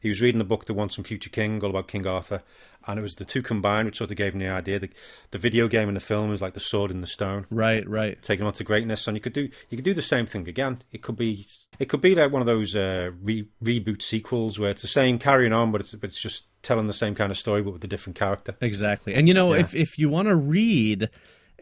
[0.00, 2.42] he was reading a book, The Once and Future King, all about King Arthur,
[2.86, 4.78] and it was the two combined which sort of gave him the idea.
[4.78, 4.90] The,
[5.30, 7.46] the video game and the film was like the sword and the stone.
[7.50, 8.20] Right, right.
[8.22, 10.82] Taking on to greatness, and you could do you could do the same thing again.
[10.90, 11.46] It could be
[11.78, 15.18] it could be like one of those uh, re- reboot sequels where it's the same
[15.18, 17.84] carrying on, but it's but it's just telling the same kind of story but with
[17.84, 18.54] a different character.
[18.60, 19.14] Exactly.
[19.14, 19.60] And you know, Yeah.
[19.60, 21.08] if if you want to read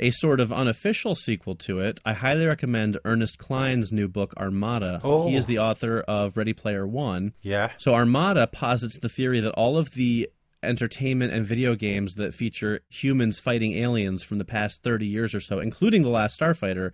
[0.01, 5.01] a sort of unofficial sequel to it, I highly recommend Ernest Cline's new book Armada.
[5.03, 5.29] Oh.
[5.29, 5.49] He is oh.
[5.49, 7.33] the author of Ready Player 1.
[7.43, 10.31] Yeah, So Armada posits the theory that all of the
[10.63, 15.41] entertainment and video games that feature humans fighting aliens from the past 30 years or
[15.41, 16.93] so, including The Last Starfighter,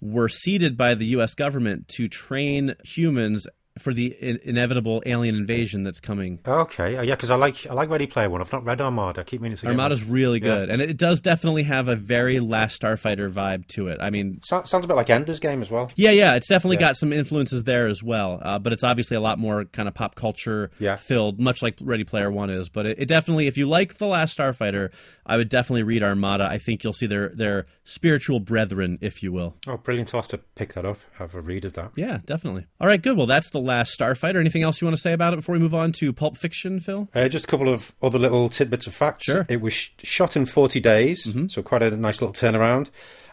[0.00, 3.46] were seeded by the US government to train humans
[3.78, 6.38] for the in- inevitable alien invasion that's coming.
[6.46, 8.40] okay, uh, yeah, because I like I like Ready Player One.
[8.40, 9.20] I've not read Armada.
[9.20, 9.66] I keep meaning to.
[9.68, 10.12] Armada's one.
[10.14, 10.48] really Yeah.
[10.58, 13.98] good, and it does definitely have a very Last Starfighter vibe to it.
[14.00, 15.90] I mean, So- sounds a bit like Ender's Game as well.
[15.96, 16.80] yeah, yeah, it's definitely Yeah.
[16.88, 18.38] got some influences there as well.
[18.42, 20.96] Uh, but it's obviously a lot more kind of pop culture Yeah.
[20.96, 22.68] filled, much like Ready Player One is.
[22.68, 24.90] But it, it definitely, if you like the Last Starfighter,
[25.26, 26.46] I would definitely read Armada.
[26.48, 29.54] I think you'll see their their spiritual brethren, if you will.
[29.66, 30.14] Oh, brilliant!
[30.14, 30.98] I'll have to pick that up.
[31.18, 31.92] Have a read of that.
[31.96, 32.66] Yeah, definitely.
[32.80, 33.16] All right, good.
[33.16, 34.40] Well, that's the Last Starfighter.
[34.40, 36.80] Anything else you want to say about it before we move on to Pulp Fiction,
[36.80, 37.08] Phil?
[37.14, 39.24] Uh, just a couple of other little tidbits of facts.
[39.26, 39.42] Sure.
[39.42, 39.52] Mm-hmm.
[39.52, 42.88] It was sh- shot in 40 days, so quite a nice little turnaround.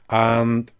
[0.09, 0.71] And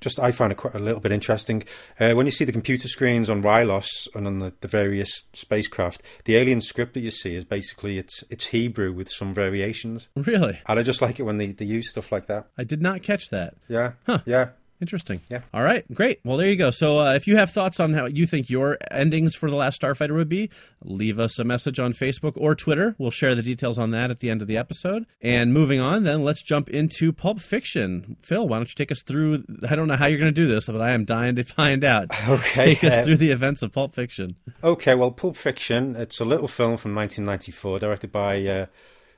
[0.00, 1.62] just I find it quite a little bit interesting.
[1.98, 6.02] Uh, when you see the computer screens on Rylos and on the, the various spacecraft,
[6.24, 10.08] the alien script that you see is basically it's it's Hebrew with some variations.
[10.16, 12.46] Really, And I just like it when they, they use stuff like that.
[12.56, 13.54] I did not catch that.
[13.68, 14.20] Yeah, Huh.
[14.24, 14.50] yeah.
[14.80, 15.20] Interesting.
[15.30, 15.42] Yeah.
[15.52, 15.84] All right.
[15.92, 16.20] Great.
[16.24, 16.70] Well, there you go.
[16.70, 19.80] So, uh, if you have thoughts on how you think your endings for The Last
[19.82, 20.48] Starfighter would be,
[20.82, 22.94] leave us a message on Facebook or Twitter.
[22.98, 25.04] We'll share the details on that at the end of the episode.
[25.20, 28.16] And moving on, then let's jump into Pulp Fiction.
[28.22, 29.44] Phil, why don't you take us through?
[29.68, 31.84] I don't know how you're going to do this, but I am dying to find
[31.84, 32.08] out.
[32.30, 34.36] Okay, Take us through the events of Pulp Fiction.
[34.62, 38.66] Okay, well, Pulp Fiction, it's a little film from 1994, directed by uh,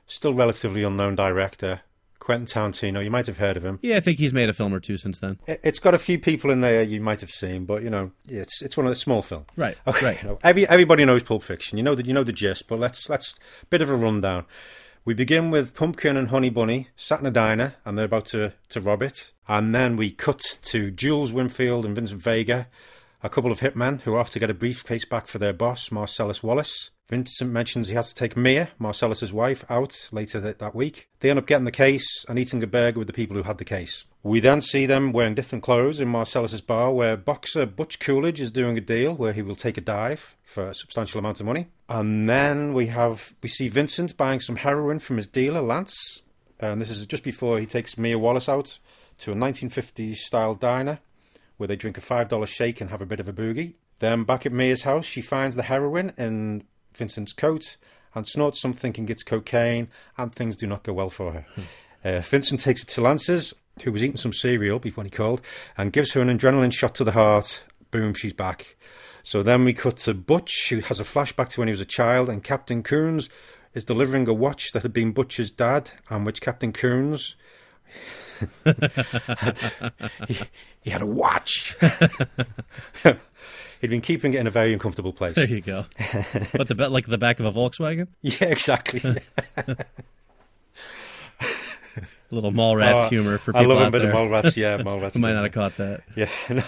[0.07, 1.81] still relatively unknown director
[2.23, 3.03] Quentin Tarantino.
[3.03, 3.79] You might have heard of him.
[3.81, 5.39] Yeah, I think he's made a film or two since then.
[5.47, 8.11] It- It's got a few people in there you might have seen, but you know,
[8.27, 9.45] it's it's one of the small film.
[9.57, 9.77] Right.
[9.85, 10.05] Okay.
[10.05, 10.23] Right.
[10.23, 11.77] you know, every, everybody knows Pulp Fiction.
[11.77, 13.35] You know that you know the gist, but let's let's
[13.69, 14.45] bit of a rundown.
[15.05, 18.53] We begin with Pumpkin and Honey Bunny sat in a diner and they're about to,
[18.69, 19.31] to rob it.
[19.49, 22.67] And then we cut to Jules Winfield and Vincent Vega,
[23.21, 25.91] a couple of hitmen who are off to get a briefcase back for their boss,
[25.91, 26.89] Marcellus Wallace.
[27.13, 31.09] Vincent mentions he has to take Mia, Marcellus's wife, out later that, that week.
[31.19, 33.59] They end up getting the case and eating a burger with the people who had
[33.59, 34.05] the case.
[34.23, 38.49] We then see them wearing different clothes in Marcellus's bar, where boxer Butch Coolidge is
[38.49, 41.67] doing a deal where he will take a dive for a substantial amount of money.
[41.87, 46.23] And then we have we see Vincent buying some heroin from his dealer Lance,
[46.59, 48.79] and this is just before he takes Mia Wallace out
[49.19, 50.97] to a 1950s style diner
[51.57, 53.75] where they drink a five dollar shake and have a bit of a boogie.
[53.99, 56.63] Then back at Mia's house, she finds the heroin in
[56.97, 57.77] Vincent's coat
[58.15, 61.45] and snorts some thinking it's cocaine, and things do not go well for her.
[62.03, 63.53] Uh, Vincent takes it to Lance's,
[63.83, 65.41] who was eating some cereal before he called,
[65.77, 67.63] and gives her an adrenaline shot to the heart.
[67.91, 68.75] Boom, she's back.
[69.23, 71.85] So then we cut to Butch, who has a flashback to when he was a
[71.85, 73.29] child, and Captain Koons
[73.73, 77.35] is delivering a watch that had been Butch's dad, and which Captain Koons
[80.27, 80.37] he,
[80.81, 81.75] he had a watch.
[83.81, 85.35] He'd been keeping it in a very uncomfortable place.
[85.35, 85.85] There you go.
[86.53, 89.01] but the like the back of a Volkswagen, Yeah, exactly.
[89.01, 89.75] a
[92.31, 94.11] little Mallrats Oh, humor for I people love a bit there.
[94.11, 94.55] of Mallrats.
[94.57, 95.13] Yeah, Mallrats.
[95.13, 96.01] who might not have caught that.
[96.15, 96.63] Yeah, no.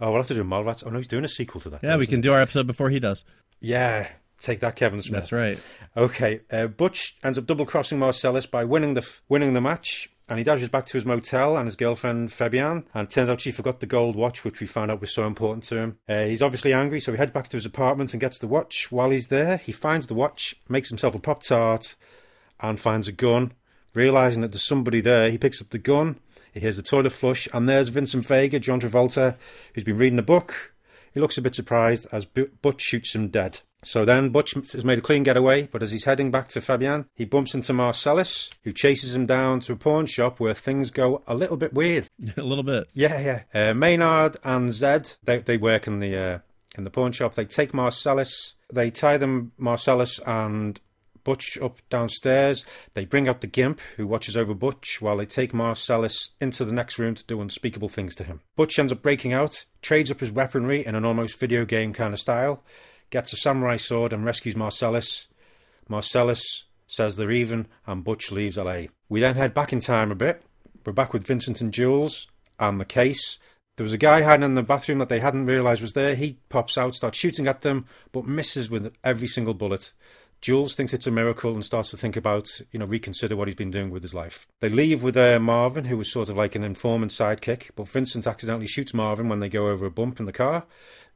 [0.00, 0.82] Oh, we'll have to do Mallrats.
[0.86, 1.82] Oh no, he's doing a sequel to that.
[1.82, 2.20] Yeah, though, we can he?
[2.22, 3.24] do our episode before he does.
[3.60, 4.08] Yeah,
[4.44, 5.22] take that, Kevin Smith.
[5.22, 5.64] That's right.
[5.96, 10.10] Okay, uh, Butch ends up double crossing Marcellus by winning the f- winning the match,
[10.28, 12.84] and he dashes back to his motel and his girlfriend Fabienne.
[12.94, 15.64] And turns out she forgot the gold watch, which we found out was so important
[15.64, 15.98] to him.
[16.08, 18.90] Uh, he's obviously angry, so he heads back to his apartment and gets the watch.
[18.90, 21.96] While he's there, he finds the watch, makes himself a pop tart,
[22.60, 23.52] and finds a gun.
[23.94, 26.18] Realizing that there's somebody there, he picks up the gun.
[26.52, 29.36] He hears the toilet flush, and there's Vincent Vega, John Travolta,
[29.74, 30.74] who's been reading a book.
[31.12, 33.60] He looks a bit surprised as Butch shoots him dead.
[33.84, 37.06] So then Butch has made a clean getaway, but as he's heading back to Fabienne,
[37.14, 41.22] he bumps into Marcellus, who chases him down to a pawn shop where things go
[41.26, 42.08] a little bit weird.
[42.36, 42.88] a little bit.
[42.94, 43.70] Yeah, yeah.
[43.70, 46.38] Uh, Maynard and Zed, they, they work in the uh,
[46.76, 47.34] in the pawn shop.
[47.34, 50.80] They take Marcellus, they tie them, Marcellus and
[51.24, 52.64] Butch up downstairs.
[52.92, 56.72] They bring out the Gimp, who watches over Butch, while they take Marcellus into the
[56.72, 58.40] next room to do unspeakable things to him.
[58.56, 62.12] Butch ends up breaking out, trades up his weaponry in an almost video game kind
[62.12, 62.62] of style,
[63.14, 65.28] gets a samurai sword and rescues Marcellus.
[65.88, 68.86] Marcellus says they're even, and Butch leaves LA.
[69.08, 70.42] We then head back in time a bit.
[70.84, 72.26] We're back with Vincent and Jules
[72.58, 73.38] and the case.
[73.76, 76.16] There was a guy hiding in the bathroom that they hadn't realised was there.
[76.16, 79.92] He pops out, starts shooting at them, but misses with every single bullet.
[80.40, 83.54] Jules thinks it's a miracle and starts to think about, you know, reconsider what he's
[83.54, 84.46] been doing with his life.
[84.58, 88.26] They leave with uh, Marvin, who was sort of like an informant sidekick, but Vincent
[88.26, 90.66] accidentally shoots Marvin when they go over a bump in the car.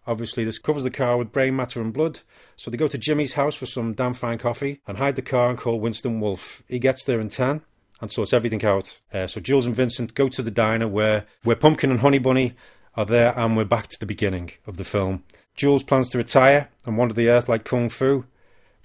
[0.09, 2.21] Obviously, this covers the car with brain matter and blood,
[2.57, 5.51] so they go to Jimmy's house for some damn fine coffee and hide the car
[5.51, 6.63] and call Winston Wolfe.
[6.67, 7.61] He gets there in 10
[8.01, 8.99] and sorts everything out.
[9.13, 12.55] Uh, so Jules and Vincent go to the diner where, where Pumpkin and Honey Bunny
[12.97, 15.25] are there, and we're back to the beginning of the film.
[15.55, 18.25] Jules plans to retire and wander the earth like Kung Fu.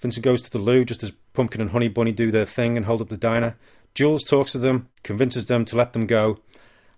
[0.02, 2.86] Vincent goes to the loo just as Pumpkin and Honey Bunny do their thing and
[2.86, 3.56] hold up the diner.
[3.96, 6.40] Jules talks to them, convinces them to let them go,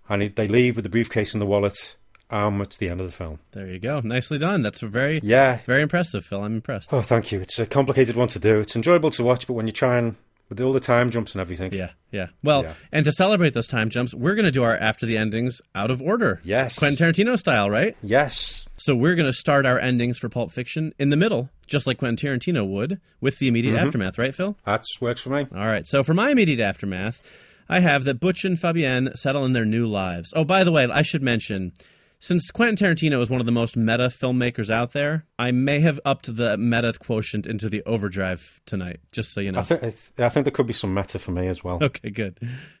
[0.08, 1.94] and they leave with the briefcase and the wallet.
[2.30, 3.38] And it's the end of the film.
[3.52, 4.00] There you go.
[4.00, 4.62] Nicely done.
[4.62, 5.60] That's a very, Yeah.
[5.66, 6.42] very impressive, Phil.
[6.42, 6.92] I'm impressed.
[6.92, 7.40] Oh, thank you.
[7.40, 8.58] It's a complicated one to do.
[8.60, 10.16] It's enjoyable to watch, but when you try and
[10.48, 11.72] with all the time jumps and everything.
[11.72, 12.28] Yeah, yeah.
[12.44, 12.74] Well, Yeah.
[12.92, 15.90] and to celebrate those time jumps, we're going to do our after the endings out
[15.90, 16.40] of order.
[16.44, 16.78] Yes.
[16.78, 17.96] Quentin Tarantino style, right?
[18.00, 18.64] Yes.
[18.76, 21.98] So we're going to start our endings for Pulp Fiction in the middle, just like
[21.98, 23.86] Quentin Tarantino would, with the immediate Mm-hmm.
[23.86, 24.56] aftermath, right, Phil?
[24.64, 25.46] That works for me.
[25.52, 25.84] All right.
[25.84, 27.20] So for my immediate aftermath,
[27.68, 30.32] I have that Butch and Fabienne settle in their new lives.
[30.36, 31.72] Oh, by the way, I should mention,
[32.18, 36.00] since Quentin Tarantino is one of the most meta filmmakers out there, I may have
[36.04, 39.60] upped the meta quotient into the overdrive tonight, just so you know.
[39.60, 41.78] I think I, th- I think there could be some meta for me as well.
[41.82, 42.38] Okay, good.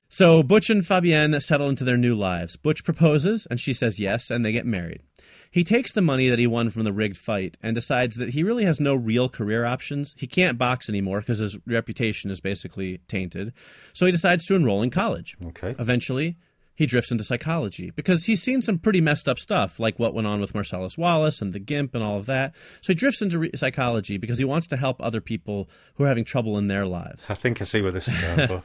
[0.08, 2.56] So Butch and Fabienne settle into their new lives.
[2.56, 5.02] Butch proposes, and she says yes, and they get married.
[5.50, 8.42] He takes the money that he won from the rigged fight and decides that he
[8.42, 10.14] really has no real career options.
[10.18, 13.52] He can't box anymore because his reputation is basically tainted.
[13.92, 15.36] So he decides to enroll in college.
[15.46, 15.74] Okay.
[15.78, 16.36] Eventually,
[16.76, 20.26] he drifts into psychology because he's seen some pretty messed up stuff, like what went
[20.26, 22.54] on with Marcellus Wallace and the Gimp and all of that.
[22.82, 26.08] So he drifts into re- psychology because he wants to help other people who are
[26.08, 27.26] having trouble in their lives.
[27.28, 28.62] I think I see where this is going, but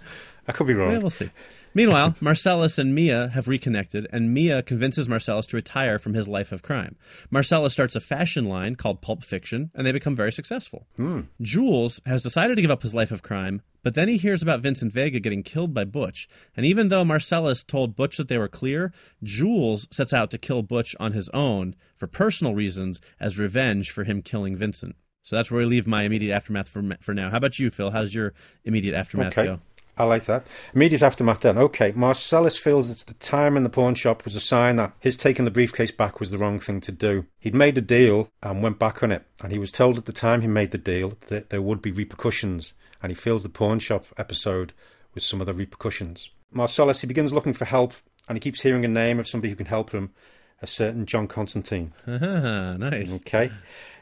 [0.47, 0.91] I could be wrong.
[0.91, 1.31] Yeah, we'll see.
[1.73, 6.51] Meanwhile, Marcellus and Mia have reconnected, and Mia convinces Marcellus to retire from his life
[6.51, 6.97] of crime.
[7.29, 10.85] Marcellus starts a fashion line called Pulp Fiction, and they become very successful.
[10.97, 11.21] Hmm.
[11.41, 14.61] Jules has decided to give up his life of crime, but then he hears about
[14.61, 16.27] Vincent Vega getting killed by Butch.
[16.55, 20.61] And even though Marcellus told Butch that they were clear, Jules sets out to kill
[20.63, 24.95] Butch on his own for personal reasons as revenge for him killing Vincent.
[25.23, 27.29] So that's where we leave my immediate aftermath for, for now.
[27.29, 27.91] How about you, Phil?
[27.91, 28.33] How's your
[28.65, 29.47] immediate aftermath Okay.
[29.47, 29.59] go?
[29.97, 30.47] I like that.
[30.73, 31.57] Immediate aftermath then.
[31.57, 31.91] Okay.
[31.95, 35.45] Marcellus feels that the time in the pawn shop was a sign that his taking
[35.45, 37.25] the briefcase back was the wrong thing to do.
[37.39, 39.27] He'd made a deal and went back on it.
[39.43, 41.91] And he was told at the time he made the deal that there would be
[41.91, 42.73] repercussions.
[43.01, 44.73] And he feels the pawn shop episode
[45.13, 46.29] with some of the repercussions.
[46.51, 47.93] Marcellus, he begins looking for help
[48.27, 50.11] and he keeps hearing a name of somebody who can help him,
[50.61, 51.93] a certain John Constantine.
[52.07, 53.11] Ah, nice.
[53.13, 53.51] Okay.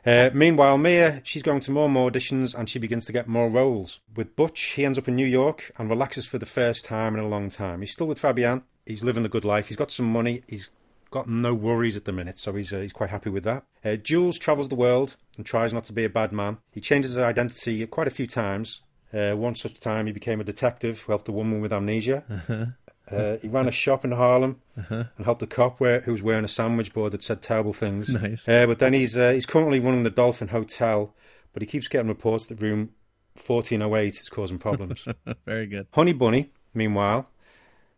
[0.06, 3.28] Uh, meanwhile, Mia, she's going to more and more auditions and she begins to get
[3.28, 4.00] more roles.
[4.16, 7.22] With Butch, he ends up in New York and relaxes for the first time in
[7.22, 7.82] a long time.
[7.82, 8.64] He's still with Fabienne.
[8.86, 9.68] He's living the good life.
[9.68, 10.42] He's got some money.
[10.48, 10.70] He's
[11.12, 13.66] got no worries at the minute, so he's uh, he's quite happy with that.
[13.84, 16.58] Uh, Jules travels the world and tries not to be a bad man.
[16.72, 18.82] He changes his identity quite a few times.
[19.14, 22.76] Uh, one such time, he became a detective who helped a woman with amnesia.
[23.12, 26.48] Uh, he ran a shop in Harlem and helped a cop who was wearing a
[26.48, 28.10] sandwich board that said terrible things.
[28.10, 28.48] Nice.
[28.48, 31.14] Uh, but then he's uh, he's currently running the Dolphin Hotel,
[31.54, 32.92] but he keeps getting reports that room
[33.34, 35.08] 1408 is causing problems.
[35.46, 35.88] Very good.
[35.94, 37.30] Honey Bunny, meanwhile,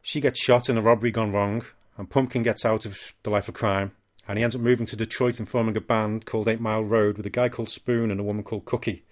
[0.02, 1.64] she gets shot in a robbery gone wrong,
[1.98, 3.92] and Pumpkin gets out of the life of crime,
[4.28, 7.18] and he ends up moving to Detroit and forming a band called Eight Mile Road
[7.18, 9.04] with a guy called Spoon and a woman called Cookie.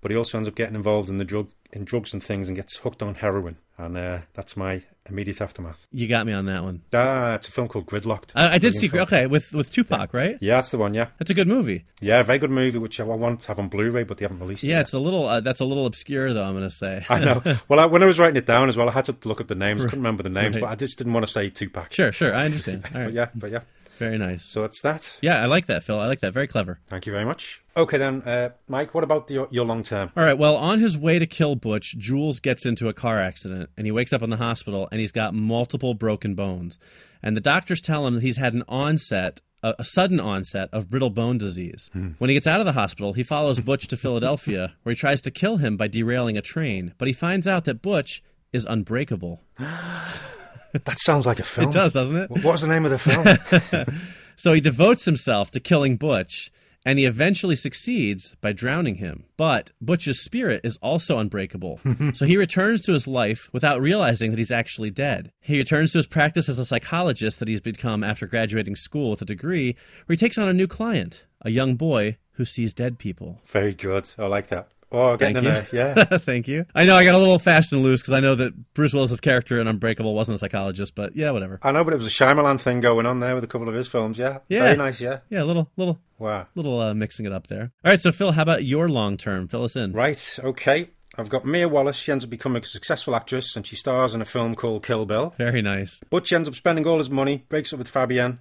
[0.00, 2.56] But he also ends up getting involved in the drug in drugs and things and
[2.56, 5.86] gets hooked on heroin, and uh, that's my immediate aftermath.
[5.92, 6.82] You got me on that one.
[6.92, 8.32] Ah, it's a film called Gridlock'd.
[8.34, 8.88] I, I did see.
[8.88, 9.02] Film.
[9.04, 10.36] Okay, with with Tupac, right?
[10.40, 10.94] Yeah, that's the one.
[10.94, 11.84] Yeah, That's a good movie.
[12.00, 14.64] yeah, very good movie, which I want to have on Blu-ray, but they haven't released
[14.64, 14.68] it.
[14.68, 14.80] Yeah, yet.
[14.82, 15.26] it's a little.
[15.28, 16.42] Uh, that's a little obscure, though.
[16.44, 17.04] I'm going to say.
[17.08, 17.42] I know.
[17.68, 19.46] Well, I, when I was writing it down as well, I had to look up
[19.48, 19.82] the names.
[19.82, 20.62] I couldn't remember the names, Right.
[20.62, 21.92] but I just didn't want to say Tupac.
[21.92, 22.34] Sure, sure.
[22.34, 22.84] I understand.
[22.94, 23.60] All But yeah, but yeah.
[24.00, 24.46] Very nice.
[24.46, 25.18] So it's that.
[25.20, 26.00] Yeah, I like that, Phil.
[26.00, 26.32] I like that.
[26.32, 26.80] Very clever.
[26.86, 27.62] Thank you very much.
[27.76, 28.94] Okay then, uh, Mike.
[28.94, 30.10] What about your, your long term?
[30.16, 30.38] All right.
[30.38, 33.92] Well, on his way to kill Butch, Jules gets into a car accident and he
[33.92, 36.78] wakes up in the hospital and he's got multiple broken bones.
[37.22, 40.88] And the doctors tell him that he's had an onset a, a sudden onset of
[40.88, 41.90] brittle bone disease.
[41.92, 45.20] When he gets out of the hospital, he follows Butch to Philadelphia, where he tries
[45.20, 46.94] to kill him by derailing a train.
[46.96, 49.42] But he finds out that Butch is unbreakable.
[50.72, 51.70] That sounds like a film.
[51.70, 52.30] It does, doesn't it?
[52.30, 53.86] What was the name of the film?
[54.40, 56.50] So he devotes himself to killing Butch,
[56.86, 59.24] and he eventually succeeds by drowning him.
[59.36, 61.78] But Butch's spirit is also unbreakable.
[62.14, 65.30] so he returns to his life without realizing that he's actually dead.
[65.40, 69.20] He returns to his practice as a psychologist that he's become after graduating school with
[69.20, 72.98] a degree, where he takes on a new client, a young boy who sees dead
[72.98, 73.42] people.
[73.44, 74.08] Very good.
[74.18, 74.68] I like that.
[74.92, 75.66] Oh, getting in there.
[75.72, 75.94] Yeah.
[76.18, 76.66] Thank you.
[76.74, 79.20] I know I got a little fast and loose because I know that Bruce Willis's
[79.20, 81.60] character in Unbreakable wasn't a psychologist, but yeah, whatever.
[81.62, 83.74] I know, but it was a Shyamalan thing going on there with a couple of
[83.74, 84.18] his films.
[84.18, 84.38] Yeah.
[84.48, 84.64] Yeah.
[84.64, 85.00] Very nice.
[85.00, 85.20] Yeah.
[85.30, 86.48] Yeah, a little, little, Wow.
[86.54, 87.70] little uh, mixing it up there.
[87.84, 89.46] All right, so Phil, how about your long term?
[89.48, 89.92] Fill us in.
[89.92, 90.38] Right.
[90.42, 90.90] Okay.
[91.18, 91.96] I've got Mia Wallace.
[91.96, 95.06] She ends up becoming a successful actress, and she stars in a film called Kill
[95.06, 95.34] Bill.
[95.38, 96.00] Very nice.
[96.08, 98.38] But she ends up spending all his money, breaks up with Fabienne,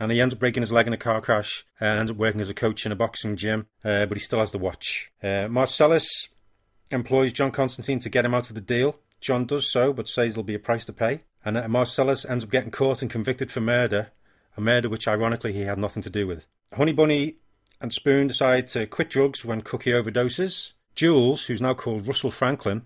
[0.00, 2.40] and he ends up breaking his leg in a car crash and ends up working
[2.40, 5.12] as a coach in a boxing gym, uh, but he still has the watch.
[5.22, 6.28] Uh, Marcellus
[6.90, 8.98] employs John Constantine to get him out of the deal.
[9.20, 11.22] John does so, but says there'll be a price to pay.
[11.44, 14.10] And uh, Marcellus ends up getting caught and convicted for murder,
[14.56, 16.46] a murder which ironically he had nothing to do with.
[16.74, 17.36] Honey Bunny
[17.80, 20.72] and Spoon decide to quit drugs when Cookie overdoses.
[20.94, 22.82] Jules, who's now called Russell Franklin,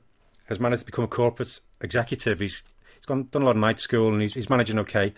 [0.47, 2.40] has managed to become a corporate executive.
[2.40, 2.62] He's
[2.95, 5.12] he's gone done a lot of night school and he's he's managing okay,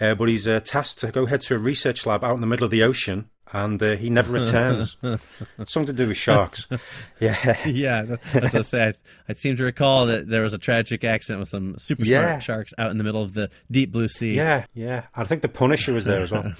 [0.00, 2.46] uh, but he's uh, tasked to go head to a research lab out in the
[2.46, 4.96] middle of the ocean, and uh, he never returns.
[5.64, 6.66] Something to do with sharks.
[7.20, 8.96] Yeah, yeah, as I said,
[9.28, 12.38] I seem to recall that there was a tragic accident with some super Yeah.
[12.38, 14.36] sharks out in the middle of the deep blue sea.
[14.36, 15.06] yeah, yeah.
[15.16, 16.52] I think the Punisher was there as well.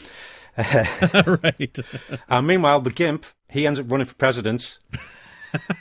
[1.42, 1.78] right.
[2.28, 4.78] And meanwhile, the Gimp he ends up running for president.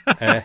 [0.06, 0.40] Uh,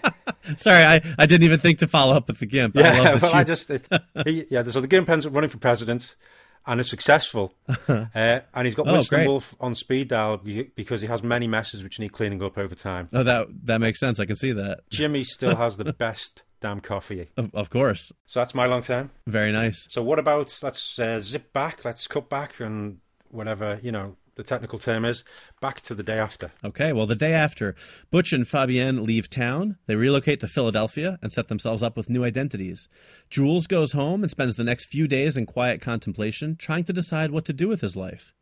[0.57, 2.75] Sorry, I, I didn't even think to follow up with the gimp.
[2.75, 3.85] I Yeah, love that well, I just it,
[4.25, 4.63] he, yeah.
[4.63, 6.17] So the Gimp ends up running for president
[6.65, 7.53] and is successful,
[7.87, 9.27] uh, and he's got Oh, Winston great.
[9.27, 10.37] Wolfe on speed dial
[10.75, 13.09] because he has many messes which need cleaning up over time.
[13.13, 14.19] Oh, that that makes sense.
[14.19, 14.79] I can see that.
[14.91, 17.29] Jimmy still has the best damn coffee.
[17.37, 18.11] Of, of course.
[18.25, 19.11] So that's my long term.
[19.27, 19.85] Very nice.
[19.89, 22.99] So what about let's uh, zip back, let's cut back, and
[23.29, 25.23] whatever you know the technical term is,
[25.61, 26.51] back to the day after.
[26.63, 27.75] Okay, well, the day after,
[28.09, 29.77] Butch and Fabienne leave town.
[29.85, 32.87] They relocate to Philadelphia and set themselves up with new identities.
[33.29, 37.31] Jules goes home and spends the next few days in quiet contemplation, trying to decide
[37.31, 38.33] what to do with his life.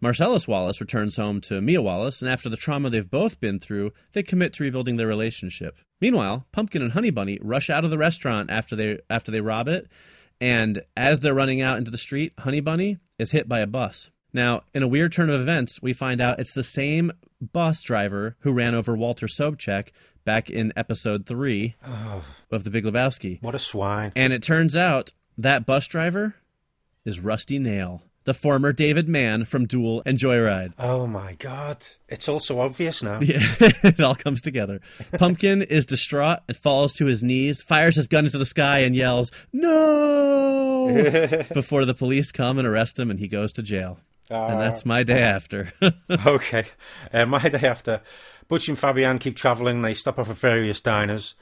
[0.00, 3.92] Marcellus Wallace returns home to Mia Wallace, and after the trauma they've both been through,
[4.12, 5.78] they commit to rebuilding their relationship.
[6.00, 9.68] Meanwhile, Pumpkin and Honey Bunny rush out of the restaurant after they after they rob
[9.68, 9.88] it,
[10.40, 14.10] and as they're running out into the street, Honey Bunny is hit by a bus.
[14.34, 18.36] Now, in a weird turn of events, we find out it's the same bus driver
[18.40, 19.90] who ran over Walter Sobchak
[20.24, 22.24] back in episode three oh.
[22.50, 23.40] of The Big Lebowski.
[23.42, 24.10] What a swine!
[24.16, 26.34] And it turns out that bus driver
[27.04, 30.72] is Rusty Nail, the former David Mann from Duel and Joyride.
[30.80, 31.86] Oh my god!
[32.08, 33.20] It's all so obvious now.
[33.20, 34.80] Yeah, it all comes together.
[35.16, 38.96] Pumpkin is distraught and falls to his knees, fires his gun into the sky, and
[38.96, 40.86] yells, No!
[41.54, 44.00] before the police come and arrest him, and he goes to jail.
[44.30, 45.72] And that's my day after.
[46.26, 46.64] okay.
[47.12, 48.00] Uh, my day after,
[48.48, 49.80] Butch and Fabienne keep travelling.
[49.80, 51.34] They stop off at various diners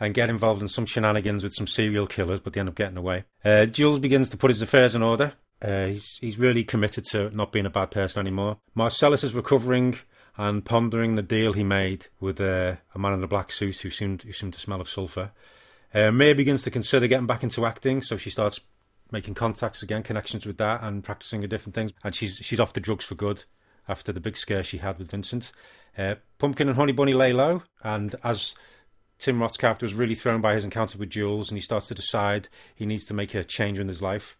[0.00, 2.96] and get involved in some shenanigans with some serial killers, but they end up getting
[2.96, 3.24] away.
[3.44, 5.32] Uh, Jules begins to put his affairs in order.
[5.60, 8.58] Uh, he's, he's really committed to not being a bad person anymore.
[8.74, 9.96] Marcellus is recovering
[10.36, 13.90] and pondering the deal he made with uh, a man in a black suit who
[13.90, 15.32] seemed, who seemed to smell of sulphur.
[15.92, 18.60] Uh, May begins to consider getting back into acting, so she starts
[19.10, 21.92] making contacts again, connections with that, and practicing different things.
[22.04, 23.44] And she's she's off the drugs for good
[23.88, 25.52] after the big scare she had with Vincent.
[25.96, 28.54] Uh, Pumpkin and Honey Bunny lay low, and as
[29.18, 31.94] Tim Roth's character was really thrown by his encounter with Jules, and he starts to
[31.94, 34.36] decide he needs to make a change in his life.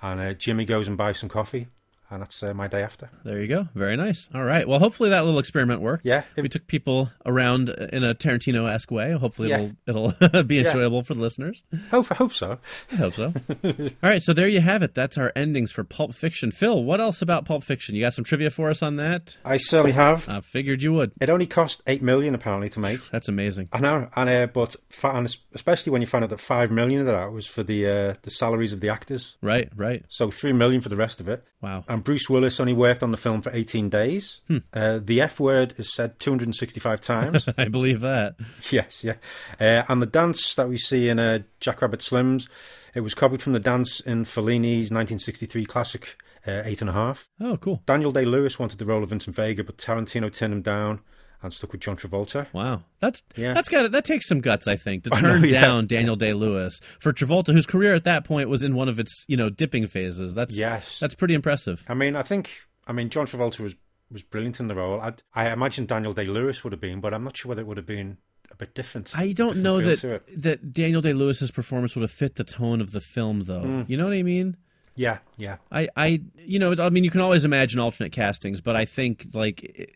[0.00, 1.68] And uh, Jimmy goes and buys some coffee,
[2.10, 3.10] and that's uh, my day after.
[3.24, 3.68] there you go.
[3.74, 4.28] Very nice.
[4.34, 4.68] All right.
[4.68, 6.04] Well, hopefully that little experiment worked.
[6.06, 6.22] Yeah.
[6.36, 9.12] We took people around in a Tarantino esque way.
[9.12, 9.70] Hopefully Yeah.
[9.86, 10.66] it'll, it'll be Yeah.
[10.68, 11.62] enjoyable for the listeners.
[11.90, 12.58] Hope, hope so.
[12.92, 13.32] I hope so.
[13.64, 14.94] All right, so there you have it.
[14.94, 16.50] That's our endings for Pulp Fiction.
[16.50, 17.94] Phil, what else about Pulp Fiction?
[17.94, 19.36] You got some trivia for us on that?
[19.44, 20.28] I certainly have.
[20.28, 21.12] I figured you would.
[21.20, 23.00] It only cost eight million apparently to make.
[23.10, 23.68] That's amazing.
[23.72, 27.06] I know, and uh, but and especially when you find out that five million of
[27.06, 30.04] that was for the uh, the salaries of the actors, Right, right.
[30.08, 31.44] so three million for the rest of it.
[31.62, 31.84] Wow.
[31.88, 34.40] And Bruce Willis only worked on the film for eighteen days.
[34.72, 37.46] Uh, the F word is said two hundred and sixty-five times.
[37.58, 38.36] I believe that.
[38.70, 39.16] yes, yeah.
[39.60, 42.48] Uh, and the dance that we see in uh, Jackrabbit Slims,
[42.94, 46.94] it was copied from the dance in Fellini's nineteen sixty-three classic uh, Eight and a
[46.94, 47.28] Half.
[47.40, 47.82] Oh, cool.
[47.86, 51.00] Daniel Day Lewis wanted the role of Vincent Vega, but Tarantino turned him down
[51.44, 52.46] and stuck with John Travolta.
[52.52, 52.82] Wow.
[53.00, 53.54] That's Yeah.
[53.54, 55.60] that's got that takes some guts, I think, to know, turn yeah.
[55.60, 58.98] down Daniel Day Lewis for Travolta, whose career at that point was in one of
[58.98, 60.34] its, you know, dipping phases.
[60.34, 60.98] That's Yes.
[60.98, 61.84] that's pretty impressive.
[61.88, 62.50] I mean, I think
[62.86, 63.74] I mean, John Travolta was
[64.10, 65.00] was brilliant in the role.
[65.00, 67.66] I I imagine Daniel Day Lewis would have been, but I'm not sure whether it
[67.66, 68.18] would have been
[68.50, 69.16] a bit different.
[69.16, 72.80] I don't different know that that Daniel Day Lewis's performance would have fit the tone
[72.80, 73.60] of the film, though.
[73.62, 73.82] Hmm.
[73.86, 74.56] You know what I mean?
[74.96, 75.56] Yeah, yeah.
[75.72, 79.24] I, I, you know, I mean, you can always imagine alternate castings, but I think
[79.34, 79.92] like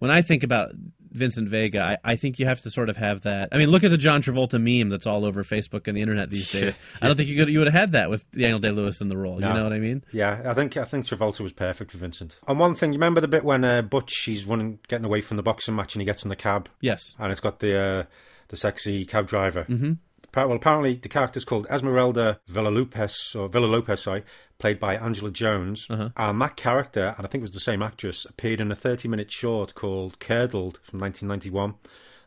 [0.00, 0.72] when I think about
[1.12, 3.48] Vincent Vega, I, I think you have to sort of have that.
[3.52, 6.28] I mean, look at the John Travolta meme that's all over Facebook and the internet
[6.30, 6.78] these days.
[7.02, 9.08] I don't think you could you would have had that with Daniel Day Lewis in
[9.08, 9.34] the role.
[9.36, 10.04] You know what I mean?
[10.12, 12.38] Yeah, I think I think Travolta was perfect for Vincent.
[12.46, 15.36] And one thing, you remember the bit when uh, Butch he's running, getting away from
[15.36, 17.14] the boxing match, and he gets in the cab, Yes.
[17.18, 18.04] and it's got the uh,
[18.48, 19.64] the sexy cab driver.
[19.64, 19.92] Mm-hmm.
[20.34, 24.22] Well, apparently the character's called Esmeralda Villalopez, or Villalopez, sorry,
[24.58, 25.86] played by Angela Jones.
[25.88, 29.30] And that character, and I think it was the same actress, appeared in a 30-minute
[29.32, 31.74] short called Curdled from 1991.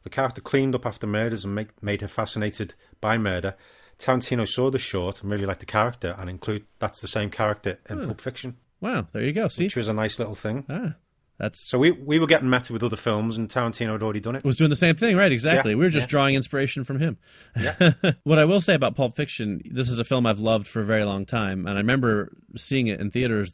[0.04, 3.56] The character cleaned up after murders and make, made her fascinated by murder.
[4.00, 7.80] Tarantino saw the short and really liked the character, and include that's the same character
[7.90, 9.08] in Pulp Fiction, Wow.
[9.14, 9.48] There you go.
[9.48, 9.64] See.
[9.64, 10.66] which was a nice little thing.
[10.68, 10.96] Ah,
[11.44, 14.36] that's So we we were getting meta with other films, and Tarantino had already done
[14.36, 14.44] it.
[14.44, 15.32] was doing the same thing, right?
[15.32, 15.72] Exactly.
[15.72, 16.12] Yeah, we were just yeah.
[16.12, 17.18] drawing inspiration from him.
[17.60, 17.92] Yeah.
[18.24, 20.86] what I will say about Pulp Fiction, this is a film I've loved for a
[20.86, 23.52] very long time, and I remember seeing it in theaters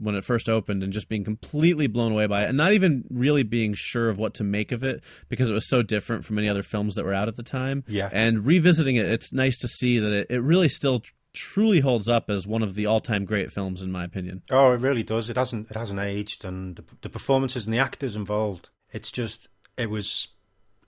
[0.00, 3.04] when it first opened and just being completely blown away by it, and not even
[3.08, 6.38] really being sure of what to make of it because it was so different from
[6.38, 7.84] any other films that were out at the time.
[7.86, 8.08] Yeah.
[8.12, 11.02] And revisiting it, it's nice to see that it, it really still
[11.38, 14.42] truly holds up as one of the all-time great films in my opinion.
[14.50, 15.30] Oh, it really does.
[15.30, 18.70] It hasn't it hasn't aged, and the, the performances and the actors involved.
[18.90, 20.28] It's just it was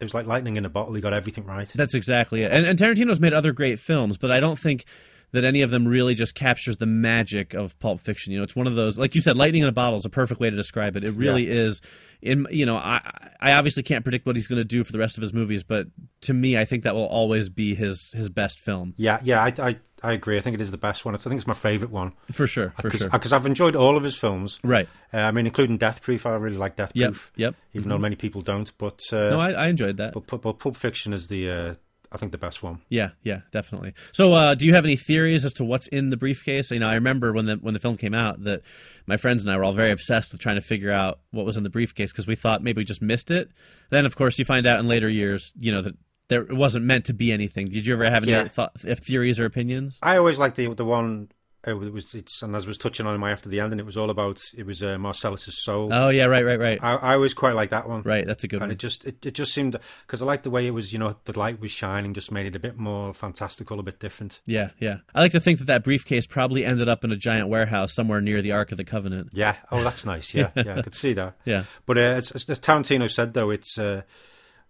[0.01, 0.94] it was like lightning in a bottle.
[0.94, 1.70] He got everything right.
[1.74, 2.51] That's exactly it.
[2.51, 4.84] And, and Tarantino's made other great films, but I don't think
[5.32, 8.32] that any of them really just captures the magic of Pulp Fiction.
[8.32, 10.11] You know, it's one of those, like you said, lightning in a bottle is a
[10.11, 11.05] perfect way to describe it.
[11.05, 11.80] It really is.
[12.20, 13.01] In you know, I
[13.40, 15.62] I obviously can't predict what he's going to do for the rest of his movies,
[15.62, 15.86] but
[16.22, 19.55] to me, I think that will always be his his best film Yeah, yeah, I,
[19.59, 20.36] I I agree.
[20.38, 21.14] I think it is the best one.
[21.14, 23.36] It's, I think it's my favourite one for sure, for because sure.
[23.36, 24.59] I've enjoyed all of his films.
[24.64, 24.88] Right.
[25.12, 26.26] Uh, I mean, including Death Proof.
[26.26, 27.11] I really like Death Yep.
[27.12, 27.32] Proof.
[27.36, 27.53] Yep.
[27.55, 27.78] Mm-hmm.
[27.78, 30.14] Even though many people don't, but uh, No, I, I enjoyed that.
[30.14, 31.74] but, but but Pulp Fiction is the uh,
[32.12, 32.80] I think the best one.
[32.88, 33.94] Yeah, yeah, definitely.
[34.11, 36.72] So, uh, do you have any theories as to what's in the briefcase?
[36.72, 38.62] You know, I remember when the when the film came out that
[39.07, 41.57] my friends and I were all very obsessed with trying to figure out what was
[41.57, 43.51] in the briefcase because we thought maybe we just missed it.
[43.90, 45.94] Then, of course, you find out in later years, you know, that
[46.31, 47.66] there it wasn't meant to be anything.
[47.68, 48.49] Did you ever have any Yeah.
[48.49, 49.99] thought, theories or opinions?
[50.03, 51.28] I always like the the one.
[51.68, 53.78] Uh, it was it's and as was touching on in my after the end, and
[53.78, 55.91] it was all about it was uh, Marcellus's soul.
[55.93, 58.01] Oh yeah, right, right, right, I, I always quite like that one.
[58.01, 58.26] right.
[58.26, 58.70] That's a good and one.
[58.70, 59.76] it just it, it just seemed
[60.07, 62.47] because I liked the way it was you know the light was shining just made
[62.47, 65.01] it a bit more fantastical a bit different Yeah, yeah.
[65.14, 68.22] I like to think that that briefcase probably ended up in a giant warehouse somewhere
[68.22, 69.28] near the Ark of the Covenant.
[69.35, 71.64] yeah oh that's nice yeah yeah I could see that Yeah.
[71.85, 74.01] but uh, as, as Tarantino said though it's uh,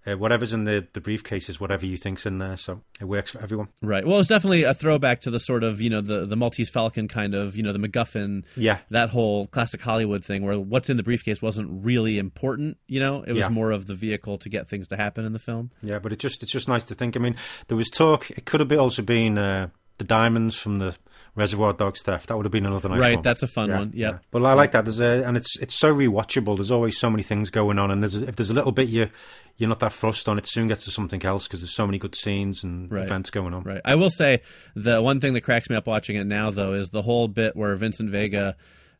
[0.06, 3.30] uh, whatever's in the the briefcase is whatever you think's in there so it works
[3.32, 4.06] for everyone Right.
[4.06, 7.08] Well, it's definitely a throwback to the sort of, you know, the, the Maltese Falcon
[7.08, 8.78] kind of, you know, the MacGuffin, Yeah.
[8.90, 13.22] that whole classic Hollywood thing where what's in the briefcase wasn't really important, you know?
[13.22, 13.48] It was Yeah.
[13.48, 15.70] more of the vehicle to get things to happen in the film.
[15.82, 17.36] yeah but it just it's just nice to think I mean
[17.68, 20.94] there was talk it could have also been uh, the diamonds from the
[21.34, 23.14] Reservoir Dogs theft that would have been another nice right.
[23.14, 23.92] one That's a fun Yeah, one.
[23.94, 24.12] Yep.
[24.12, 24.18] yeah.
[24.30, 24.84] But I like that.
[24.84, 26.56] There's a, and it's it's so rewatchable.
[26.56, 29.08] There's always so many things going on, and there's if there's a little bit you
[29.56, 31.98] you're not that fussed on, it soon gets to something else because there's so many
[31.98, 33.04] good scenes and Right.
[33.04, 33.62] events going on.
[33.62, 33.80] Right.
[33.84, 34.40] I will say
[34.74, 37.54] the one thing that cracks me up watching it now, though, is the whole bit
[37.56, 38.56] where Vincent Vega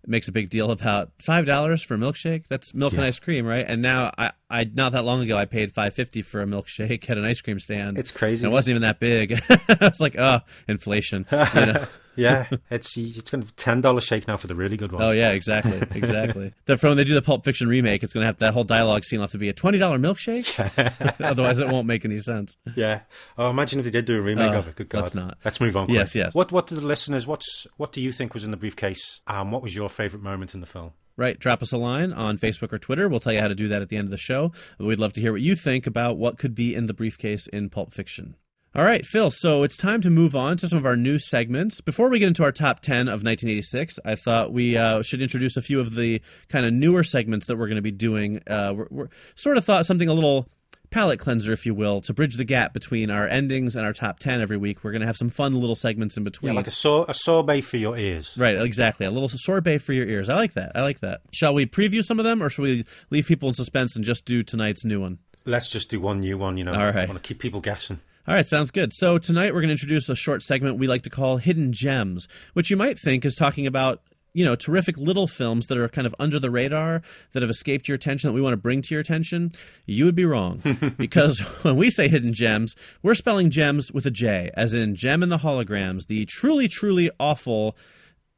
[0.07, 2.47] makes a big deal about five dollars for a milkshake.
[2.49, 3.64] That's milk and ice cream, right?
[3.66, 7.09] And now I, I not that long ago I paid five fifty for a milkshake
[7.11, 7.99] at an ice cream stand.
[7.99, 8.45] It's crazy.
[8.47, 9.41] And it wasn't even that big.
[9.51, 11.26] I was like, oh, inflation.
[11.31, 11.87] You know?
[12.17, 15.03] yeah, it's it's going to ten dollar shake now for the really good ones.
[15.05, 16.53] Oh yeah, exactly, exactly.
[16.67, 18.65] the, for when they do the Pulp Fiction remake, it's going to have that whole
[18.65, 21.21] dialogue scene will have to be a twenty dollar milkshake.
[21.25, 22.57] Otherwise, it won't make any sense.
[22.77, 23.01] yeah.
[23.39, 24.77] Oh, imagine if they did do a remake Oh, of it.
[24.77, 25.01] Good God.
[25.03, 25.39] let's not.
[25.45, 25.89] Let's move on.
[25.89, 26.25] Yes, quick.
[26.25, 26.35] yes.
[26.35, 27.27] What what do the listeners?
[27.27, 29.21] What's what do you think was in the briefcase?
[29.27, 30.93] And what was your favorite moment in the film?
[31.17, 33.07] Right, drop us a line on Facebook or Twitter.
[33.07, 34.53] We'll tell you how to do that at the end of the show.
[34.79, 37.69] We'd love to hear what you think about what could be in the briefcase in
[37.69, 38.37] Pulp Fiction.
[38.73, 41.81] All right, Phil, so it's time to move on to some of our new segments.
[41.81, 45.57] Before we get into our top 10 of 1986, I thought we uh, should introduce
[45.57, 48.41] a few of the kind of newer segments that we're going to be doing.
[48.47, 50.47] Uh, we're, we're sort of thought something a little
[50.91, 54.21] palate cleanser, if you will, to bridge the gap between our endings and our top
[54.21, 54.85] 10 every week.
[54.85, 56.53] We're going to have some fun little segments in between.
[56.53, 58.37] Yeah, like a sor- a sorbet for your ears.
[58.39, 59.05] Right, exactly.
[59.05, 60.29] A little sorbet for your ears.
[60.29, 60.71] I like that.
[60.77, 61.23] I like that.
[61.33, 64.25] Shall we preview some of them, or should we leave people in suspense and just
[64.25, 65.18] do tonight's new one?
[65.45, 66.57] Let's just do one new one.
[66.57, 66.99] You know, All right.
[66.99, 67.99] I want to keep people guessing.
[68.29, 68.93] All right, sounds good.
[68.93, 72.29] So tonight we're going to introduce a short segment we like to call Hidden Gems,
[72.53, 74.03] which you might think is talking about
[74.35, 77.01] you know terrific little films that are kind of under the radar
[77.33, 79.51] that have escaped your attention that we want to bring to your attention
[79.87, 80.62] you would be wrong
[80.99, 85.25] because when we say hidden gems we're spelling gems with a j as in Jem
[85.25, 87.77] and the Holograms the truly truly awful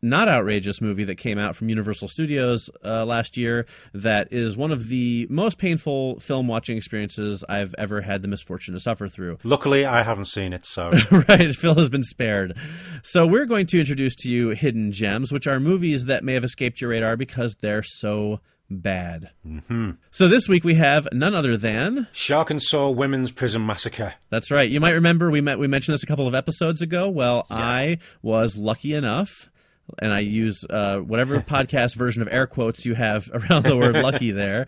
[0.03, 4.73] not outrageous movie that came out from Universal Studios uh, last year that is one
[4.73, 9.39] of the most painful film watching experiences I've ever had the misfortune to suffer through.
[9.45, 10.91] Luckily, I haven't seen it, so
[11.29, 12.57] right, Phil has been spared.
[13.05, 16.45] So we're going to introduce to you hidden gems, which are movies that may have
[16.45, 18.41] escaped your radar because they're so
[18.81, 19.31] bad.
[19.47, 19.93] Mm-hmm.
[20.11, 24.15] So this week we have none other than Sharkansas Women's Prison Massacre.
[24.31, 24.69] that's right.
[24.69, 27.09] You might remember we met we mentioned this a couple of episodes ago.
[27.09, 29.51] Well, I was lucky enough.
[29.99, 33.97] And I use uh, whatever podcast version of air quotes you have around the word
[33.97, 34.67] "lucky." There,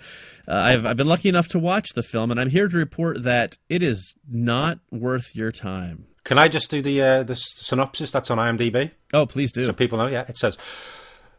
[0.49, 3.23] uh, I've I've been lucky enough to watch the film, and I'm here to report
[3.23, 6.07] that it is not worth your time.
[6.25, 9.65] Can I just do the uh, the synopsis that's on IMDb Oh, please do.
[9.65, 10.07] so people know?
[10.07, 10.57] Yeah, it says.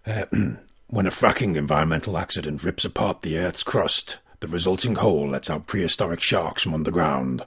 [0.05, 0.25] uh,
[0.87, 5.65] When a fracking environmental accident rips apart the Earth's crust, the resulting hole lets out
[5.65, 7.43] prehistoric sharks from underground.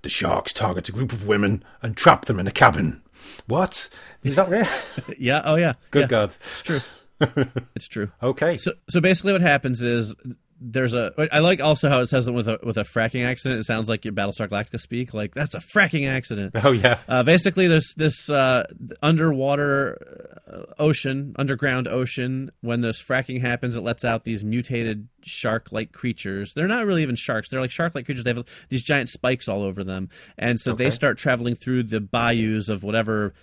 [0.00, 3.02] The sharks target a group of women and trap them in a cabin.
[3.46, 3.90] What?
[4.22, 4.66] Is that real?
[5.18, 5.42] yeah.
[5.44, 5.74] Oh, yeah.
[5.90, 6.36] Good Yeah, God.
[6.40, 6.80] It's true.
[7.74, 8.10] it's true.
[8.22, 8.58] Okay.
[8.58, 10.14] So, so basically, what happens is
[10.60, 11.12] there's a.
[11.32, 13.60] I like also how it says it with a with a fracking accident.
[13.60, 15.14] It sounds like your Battlestar Galactica speak.
[15.14, 16.52] Like that's a fracking accident.
[16.62, 16.98] oh, yeah.
[17.08, 18.64] Uh, basically, there's this uh,
[19.02, 22.50] underwater uh, ocean, underground ocean.
[22.60, 26.52] When this fracking happens, it lets out these mutated shark-like creatures.
[26.54, 27.50] They're not really even sharks.
[27.50, 28.24] They're like shark-like creatures.
[28.24, 32.00] They have these giant spikes all over them, and so they start traveling through the
[32.00, 33.34] bayous of whatever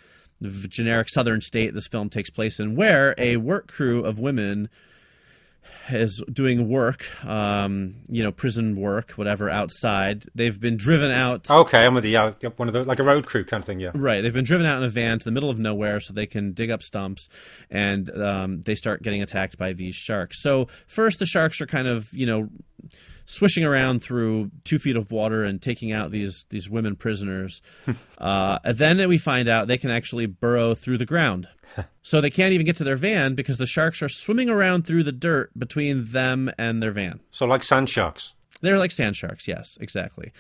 [0.41, 4.69] generic southern state this film takes place in, where a work crew of women
[5.89, 10.25] is doing work, um, you know, prison work, whatever, outside.
[10.33, 11.49] They've been driven out.
[11.49, 12.11] Okay, I'm with you.
[12.11, 13.79] Yeah, one of the like a road crew kind of thing.
[13.79, 13.91] Yeah.
[13.93, 14.21] Right.
[14.21, 16.53] They've been driven out in a van to the middle of nowhere so they can
[16.53, 17.27] dig up stumps
[17.69, 20.41] and um, they start getting attacked by these sharks.
[20.41, 22.49] So, first, the sharks are kind of, you know,
[23.26, 27.61] swishing around through two feet of water and taking out these, these women prisoners.
[28.17, 31.47] uh, and then we find out they can actually burrow through the ground.
[32.01, 35.03] so, they can't even get to their van because the sharks are swimming around through
[35.03, 37.19] the dirt between them and their van.
[37.32, 38.34] So like sand sharks.
[38.61, 40.32] They're like sand sharks, yes, exactly.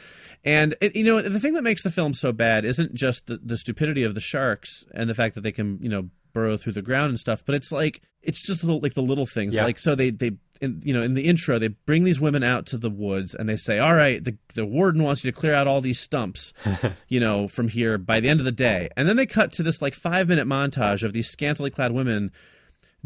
[0.43, 3.39] And it, you know, the thing that makes the film so bad isn't just the,
[3.43, 6.73] the stupidity of the sharks and the fact that they can, you know, burrow through
[6.73, 9.55] the ground and stuff, but it's like it's just the, like the little things.
[9.55, 9.63] Yeah.
[9.63, 10.31] Like so, they they
[10.61, 13.47] in, you know in the intro they bring these women out to the woods and
[13.47, 16.53] they say, "All right, the the warden wants you to clear out all these stumps,
[17.07, 19.63] you know, from here by the end of the day." And then they cut to
[19.63, 22.31] this like five minute montage of these scantily clad women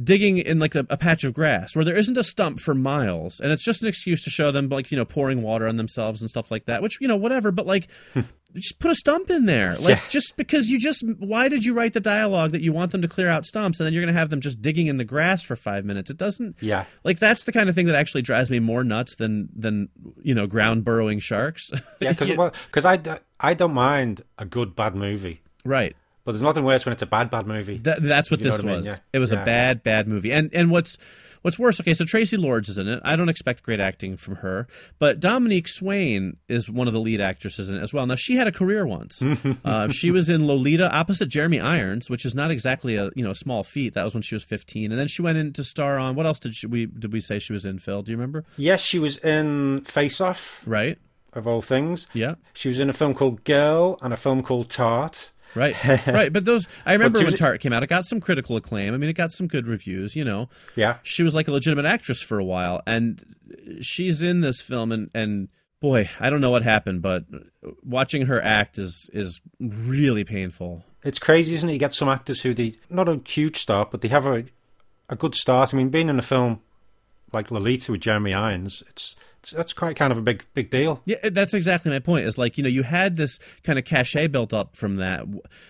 [0.02, 3.40] digging in like a, a patch of grass where there isn't a stump for miles
[3.40, 6.22] and it's just an excuse to show them like you know pouring water on themselves
[6.22, 7.88] and stuff like that which you know whatever but like
[8.56, 9.76] just put a stump in there.
[9.78, 10.02] Like Yeah.
[10.10, 13.08] just because you just why did you write the dialogue that you want them to
[13.08, 15.44] clear out stumps and then you're going to have them just digging in the grass
[15.44, 16.10] for five minutes?
[16.10, 16.86] It doesn't Yeah.
[17.04, 19.90] like that's the kind of thing that actually drives me more nuts than than
[20.24, 21.70] you know ground burrowing sharks.
[22.00, 23.00] Yeah, because well, cause I
[23.40, 25.96] I don't mind a good bad movie, right
[26.30, 27.80] but there's nothing worse when it's a bad bad movie.
[27.80, 28.78] That, that's what this what I mean?
[28.82, 28.86] was.
[28.86, 28.98] Yeah.
[29.14, 29.42] It was Yeah.
[29.42, 30.32] a bad, bad movie.
[30.32, 31.00] And and what's
[31.42, 31.82] what's worse?
[31.82, 33.00] Okay, so Traci Lords is in it.
[33.04, 34.68] I don't expect great acting from her,
[35.00, 38.06] but Dominique Swain is one of the lead actresses in it as well.
[38.06, 39.24] Now she had a career once.
[39.66, 43.32] uh, she was in Lolita opposite Jeremy Irons, which is not exactly a you know
[43.32, 43.96] a small feat.
[43.96, 46.28] That was when she was 15, and then she went in to star on what
[46.28, 47.80] else did she, we did we say she was in?
[47.80, 48.46] Phil, do you remember?
[48.56, 51.00] Yes, she was in Face Off, Right?
[51.34, 52.08] of all things.
[52.14, 52.36] Yeah.
[52.54, 55.32] She was in a film called Girl and a film called Tart.
[55.56, 55.76] Right,
[56.08, 57.82] right, but those I remember when Tart came out.
[57.84, 58.94] It got some critical acclaim.
[58.94, 60.16] I mean, it got some good reviews.
[60.16, 60.98] You know, Yeah.
[61.04, 63.24] she was like a legitimate actress for a while and
[63.82, 65.48] she's in this film and and
[65.82, 67.24] boy i don't know what happened but
[67.84, 71.74] watching her act is is really painful It's crazy, isn't it?
[71.74, 74.44] You get some actors who they not a huge start, but they have a
[75.08, 75.74] a good start.
[75.74, 76.60] I mean, being in a film
[77.32, 79.16] like Lolita with Jeremy Irons, it's
[79.56, 81.02] that's quite kind of a big big deal.
[81.06, 84.28] yeah that's exactly my point is like you know you had this kind of cachet
[84.28, 85.26] built up from that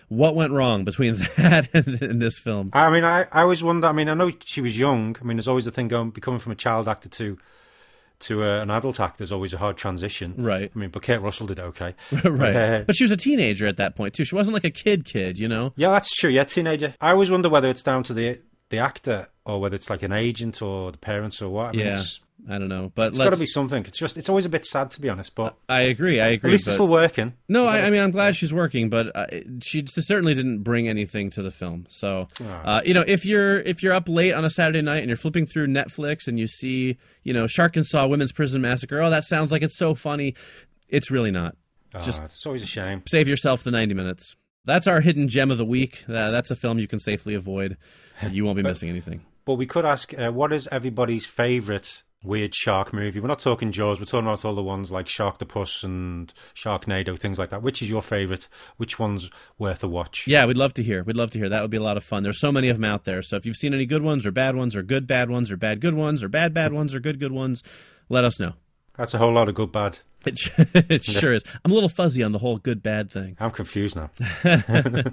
[0.08, 3.88] what went wrong between that and, and this film I mean, I, I always wonder.
[3.88, 5.16] I mean, I know she was young.
[5.22, 7.38] I mean, there's always the thing going becoming from a child actor to
[8.22, 10.34] to uh, an adult actor is always a hard transition.
[10.38, 10.70] Right.
[10.74, 11.96] I mean, but Kate Russell did okay.
[12.26, 14.70] right Uh, but she was a teenager at that point too she wasn't like a
[14.70, 16.30] kid kid you know yeah, that's true.
[16.30, 16.94] Yeah, teenager.
[17.00, 18.40] I always wonder whether it's down to the
[18.70, 21.70] the actor or whether it's like an agent or the parents or what.
[21.70, 22.02] I mean, yeah
[22.48, 23.84] i don't know but it's got to be something.
[23.86, 26.52] It's just it's always a bit sad to be honest, but i agree i agree.
[26.52, 27.34] at least it's still working.
[27.50, 29.26] No, I, I mean I'm glad she's working, but uh,
[29.62, 31.86] she certainly didn't bring anything to the film.
[31.90, 35.10] So, uh, you know, if you're if you're up late on a Saturday night and
[35.10, 39.26] you're flipping through Netflix and you see, you know, Sharkansas Women's Prison Massacre, oh, that
[39.26, 40.34] sounds like it's so funny.
[40.88, 41.58] It's really not.
[42.02, 43.04] Just Ah, it's always a shame.
[43.06, 44.38] save yourself the 90 minutes.
[44.64, 46.06] That's our hidden gem of the week.
[46.08, 47.76] Uh, that's a film you can safely avoid.
[48.30, 49.26] You won't be missing anything.
[49.46, 53.20] But we could ask, uh, what is everybody's favourite weird shark movie.
[53.20, 54.00] We're not talking Jaws.
[54.00, 57.62] We're talking about all the ones like Sharktopus and Sharknado, things like that.
[57.62, 58.48] Which is your favourite?
[58.78, 60.28] Which one's worth a watch?
[60.28, 61.04] Yeah, we'd love to hear.
[61.04, 61.50] We'd love to hear.
[61.50, 62.24] That would be a lot of fun.
[62.24, 63.22] There's so many of them out there.
[63.22, 65.58] So if you've seen any good ones or bad ones or good bad ones or
[65.58, 67.64] bad good ones or bad bad ones or good good ones,
[68.10, 68.54] let us know.
[68.98, 70.00] That's a whole lot of good bad.
[70.26, 70.38] It,
[70.90, 71.44] it sure is.
[71.64, 73.38] I'm a little fuzzy on the whole good bad thing.
[73.40, 74.10] I'm confused now.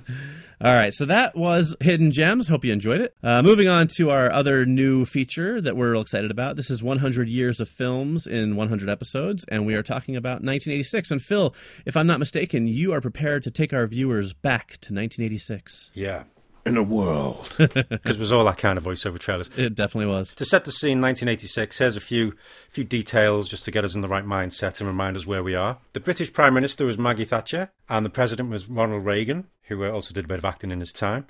[0.58, 2.48] All right, so that was Hidden Gems.
[2.48, 3.14] Hope you enjoyed it.
[3.22, 6.56] Uh, moving on to our other new feature that we're real excited about.
[6.56, 11.10] This is 100 years of films in 100 episodes, and we are talking about 1986.
[11.10, 11.54] And Phil,
[11.84, 15.90] if I'm not mistaken, you are prepared to take our viewers back to 1986.
[15.92, 16.24] Yeah.
[16.66, 17.54] In a world.
[17.58, 19.50] Because it was all that kind of voiceover trailers.
[19.56, 20.34] It definitely was.
[20.34, 22.34] To set the scene, 1986, here's a few
[22.68, 25.54] few details just to get us in the right mindset and remind us where we
[25.54, 25.78] are.
[25.92, 29.90] The British Prime Minister was Maggie Thatcher, and the President was Ronald Reagan, who uh,
[29.90, 31.26] also did a bit of acting in his time.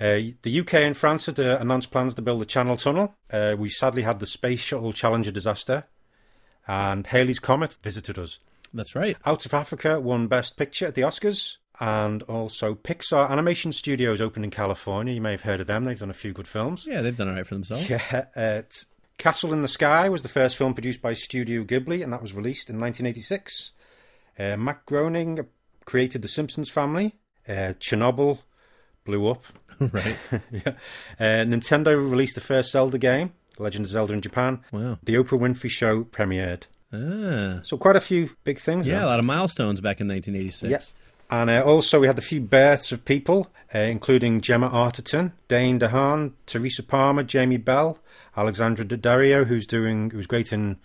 [0.00, 3.14] Uh, the UK and France had uh, announced plans to build the Channel Tunnel.
[3.30, 5.84] Uh, we sadly had the Space Shuttle Challenger disaster,
[6.66, 8.38] and Halley's Comet visited us.
[8.72, 9.16] That's right.
[9.26, 11.58] Out of Africa won Best Picture at the Oscars.
[11.80, 15.14] And also, Pixar Animation Studios opened in California.
[15.14, 15.86] You may have heard of them.
[15.86, 16.86] They've done a few good films.
[16.86, 17.88] Yeah, they've done all right for themselves.
[17.88, 18.62] Yeah, uh,
[19.16, 22.34] Castle in the Sky was the first film produced by Studio Ghibli, and that was
[22.34, 23.72] released in 1986.
[24.38, 25.46] Uh, Matt Groening
[25.86, 27.16] created The Simpsons Family.
[27.48, 28.40] Uh, Chernobyl
[29.04, 29.44] blew up.
[29.80, 30.16] right.
[30.50, 30.72] yeah.
[31.18, 34.60] uh, Nintendo released the first Zelda game, Legend of Zelda in Japan.
[34.70, 34.98] Wow.
[35.02, 36.64] The Oprah Winfrey Show premiered.
[36.92, 37.60] Ah.
[37.62, 38.86] So quite a few big things.
[38.86, 40.70] Yeah, a lot of milestones back in 1986.
[40.70, 40.94] Yes.
[41.30, 45.78] And uh, also, we had a few births of people, uh, including Gemma Arterton, Dane
[45.78, 48.00] DeHaan, Teresa Palmer, Jamie Bell,
[48.36, 50.76] Alexandra Daddario, who's doing who's great in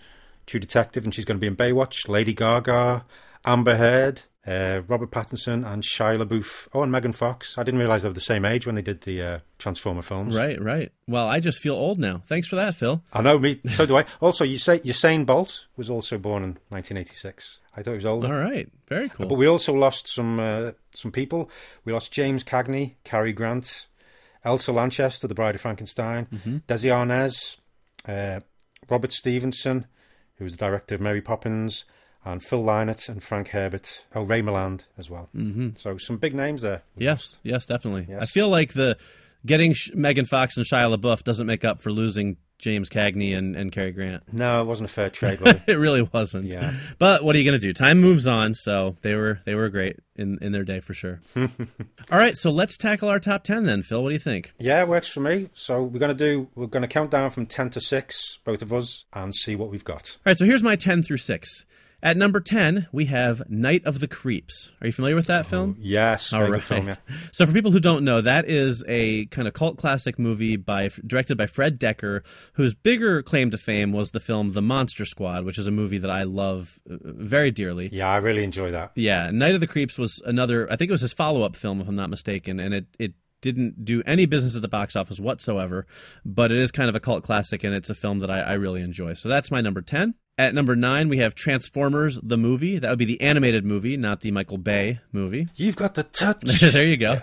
[0.45, 2.07] True Detective, and she's going to be in Baywatch.
[2.07, 3.05] Lady Gaga,
[3.43, 6.67] Amber Heard, uh, Robert Pattinson, and Shia LaBeouf.
[6.73, 7.57] Oh, and Megan Fox.
[7.57, 10.35] I didn't realise they were the same age when they did the uh, Transformer films.
[10.35, 10.91] Right, right.
[11.07, 12.21] Well, I just feel old now.
[12.25, 13.01] Thanks for that, Phil.
[13.11, 13.59] I know, me.
[13.71, 14.05] So do I.
[14.21, 17.61] Also, you say Usain Bolt was also born in 1986.
[17.77, 18.27] I thought he was older.
[18.27, 18.69] All right.
[18.87, 19.27] Very cool.
[19.27, 21.49] But we also lost some uh, some people.
[21.83, 23.87] We lost James Cagney, Cary Grant,
[24.43, 26.57] Elsa Lanchester, the Bride of Frankenstein, Mm-hmm.
[26.67, 27.57] Desi Arnaz,
[28.07, 28.39] uh,
[28.89, 29.87] Robert Stevenson,
[30.37, 31.83] who was the director of Mary Poppins,
[32.23, 34.05] and Phil Lynott and Frank Herbert.
[34.15, 35.29] Oh, Ray Milland as well.
[35.35, 35.69] Mm-hmm.
[35.75, 36.83] So some big names there.
[36.97, 38.07] yes, yes, definitely.
[38.09, 38.21] Yes.
[38.21, 38.97] I feel like the
[39.45, 43.55] getting Sh- Megan Fox and Shia LaBeouf doesn't make up for losing James Cagney and,
[43.55, 44.23] and Cary Grant.
[44.33, 45.39] No, it wasn't a fair trade.
[45.41, 45.61] It?
[45.67, 46.51] It really wasn't.
[46.53, 46.73] Yeah.
[46.99, 47.73] But what are you going to do?
[47.73, 51.19] Time moves on, so they were they were great in, in their day for sure.
[51.35, 51.47] All
[52.17, 54.01] right, so let's tackle our top 10 then, Phil.
[54.01, 54.53] What do you think?
[54.59, 55.49] yeah, it works for me.
[55.53, 56.47] So we're gonna do.
[56.55, 59.83] We're gonna count down from ten to six, both of us, and see what we've
[59.83, 60.17] got.
[60.17, 61.65] All right, so here's my 10 through 6.
[62.05, 64.71] At number 10, we have Night of the Creeps.
[64.79, 65.75] Are you familiar with that film?
[65.79, 66.97] Yes, All very film, yeah.
[67.31, 70.91] So, for people who don't know, that is a kind of cult classic movie by
[71.07, 72.21] directed by Fred Dekker,
[72.53, 75.97] whose bigger claim to fame was the film The Monster Squad, which is a movie
[75.97, 77.89] that I love uh, very dearly.
[77.91, 78.91] Yeah, I really enjoy that.
[78.93, 80.71] Yeah, Night of the Creeps was another.
[80.71, 83.83] I think it was his follow-up film, if I'm not mistaken, and it it didn't
[83.83, 85.87] do any business at the box office whatsoever.
[86.23, 88.53] But it is kind of a cult classic, and it's a film that I, I
[88.53, 89.15] really enjoy.
[89.15, 90.13] So that's my number ten.
[90.37, 92.77] At number nine, we have Transformers the movie.
[92.77, 95.47] That would be the animated movie, not the Michael Bay movie.
[95.55, 96.41] You've got the touch.
[96.59, 97.19] there you go.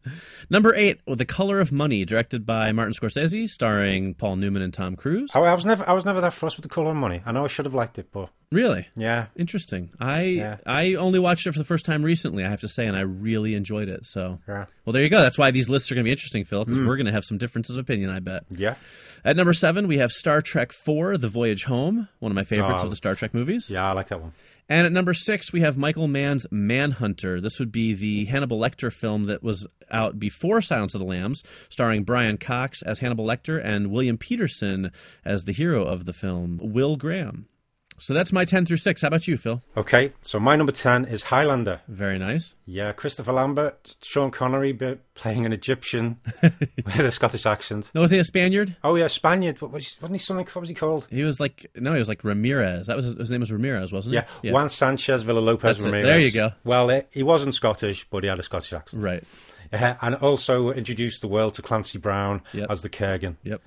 [0.50, 4.72] number eight, well, The Color of Money, directed by Martin Scorsese, starring Paul Newman and
[4.72, 5.30] Tom Cruise.
[5.34, 7.20] I, I was never, I was never that fussed with the colour of money.
[7.26, 8.86] I know I should have liked it, but Really?
[8.96, 9.90] yeah, Interesting.
[9.98, 10.56] I Yeah.
[10.66, 13.00] I only watched it for the first time recently, I have to say, and I
[13.00, 14.06] really enjoyed it.
[14.06, 14.66] So, Yeah.
[14.84, 15.20] well, there you go.
[15.20, 16.86] That's why these lists are going to be interesting, Phil, because mm.
[16.86, 18.10] we're going to have some differences of opinion.
[18.10, 18.44] I bet.
[18.50, 18.74] yeah,
[19.24, 22.82] At number seven, we have Star Trek IV: The Voyage Home, one of my favorites
[22.82, 22.84] Oh.
[22.84, 23.70] of the Star Trek movies.
[23.70, 23.88] yeah.
[23.88, 24.32] I like that one.
[24.66, 27.38] And at number six, we have Michael Mann's Manhunter.
[27.38, 31.42] This would be the Hannibal Lecter film that was out before Silence of the Lambs,
[31.68, 34.90] starring Brian Cox as Hannibal Lecter and William Petersen
[35.22, 37.46] as the hero of the film, Will Graham.
[37.98, 39.02] So that's my 10 through 6.
[39.02, 39.62] How about you, Phil?
[39.76, 41.80] Okay, so my number ten is Highlander.
[41.88, 42.54] Very nice.
[42.66, 47.92] Yeah, Christopher Lambert, Sean Connery but playing an Egyptian with a Scottish accent.
[47.94, 48.76] No, was he a Spaniard?
[48.82, 49.60] Oh yeah, Spaniard.
[49.60, 50.46] What was wasn't he something?
[50.46, 51.06] What was he called?
[51.08, 52.88] He was like, no, he was like Ramirez.
[52.88, 54.26] That was his, his name was Ramirez, wasn't it?
[54.42, 55.84] Yeah, Juan Sanchez Villa Lopez That's it.
[55.86, 56.06] Ramirez.
[56.06, 56.52] There you go.
[56.64, 59.02] Well, eh, he wasn't Scottish, but he had a Scottish accent.
[59.04, 59.22] Right.
[59.72, 62.70] Yeah, and also introduced the world to Clancy Brown Yep.
[62.70, 63.36] as the Kurgan.
[63.44, 63.62] Yep.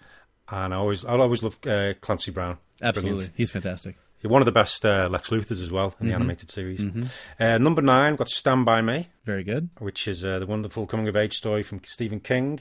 [0.50, 2.58] And I always, I'll always love uh, Clancy Brown.
[2.82, 3.12] Absolutely.
[3.18, 3.34] Brilliant.
[3.36, 3.98] He's fantastic.
[4.24, 6.22] One of the best uh, Lex Luthers as well in the Mm-hmm.
[6.22, 6.84] animated series.
[7.40, 9.70] Uh, number nine, got Stand By Me, Very good.
[9.80, 12.60] which is uh, the wonderful coming of age story from Stephen King.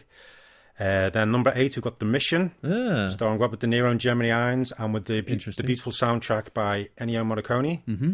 [0.78, 4.30] Uh, then number eight, we've got The Mission, Ah, starring Robert De Niro and Jeremy
[4.30, 7.82] Irons, and with the, be- the beautiful soundtrack by Ennio Morricone.
[7.88, 8.12] Mm-hmm.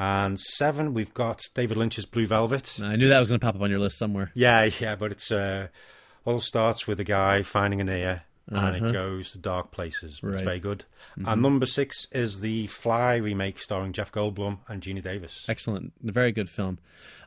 [0.00, 2.78] And seven, we've got David Lynch's Blue Velvet.
[2.82, 4.30] I knew that was going to pop up on your list somewhere.
[4.34, 5.68] Yeah, yeah, but it's uh,
[6.24, 8.86] all starts with a guy finding an ear and Uh-huh.
[8.86, 10.22] it goes to dark places.
[10.22, 10.34] Right.
[10.34, 10.84] It's very good.
[11.26, 15.44] And number six is the Fly remake starring Jeff Goldblum and Geena Davis.
[15.48, 16.78] Excellent, a very good film.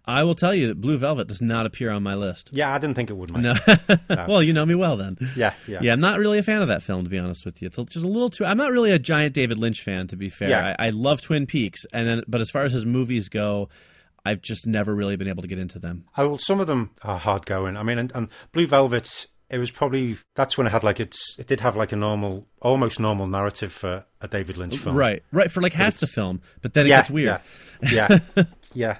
[0.04, 2.50] I will tell you that Blue Velvet does not appear on my list.
[2.52, 3.42] Yeah, I didn't think it would, mate.
[3.44, 3.54] No,
[4.28, 5.18] well, you know me well then.
[5.36, 5.78] Yeah, yeah.
[5.84, 7.68] Yeah, I'm not really a fan of that film, to be honest with you.
[7.68, 8.44] It's just a little too.
[8.46, 10.50] I'm not really a giant David Lynch fan, to be fair.
[10.50, 10.76] Yeah.
[10.80, 13.70] I, I love Twin Peaks, and then, but as far as his movies go,
[14.26, 16.06] I've just never really been able to get into them.
[16.18, 17.78] Oh, well, some of them are hard going.
[17.78, 21.38] I mean, and, and Blue Velvet, it was probably that's when it had like it's
[21.38, 24.96] it did have like a normal, almost normal narrative for a David Lynch film.
[24.96, 27.42] Right, right, for like half the film, but then it Yeah, gets weird.
[27.92, 28.44] Yeah, yeah,
[28.74, 28.98] yeah.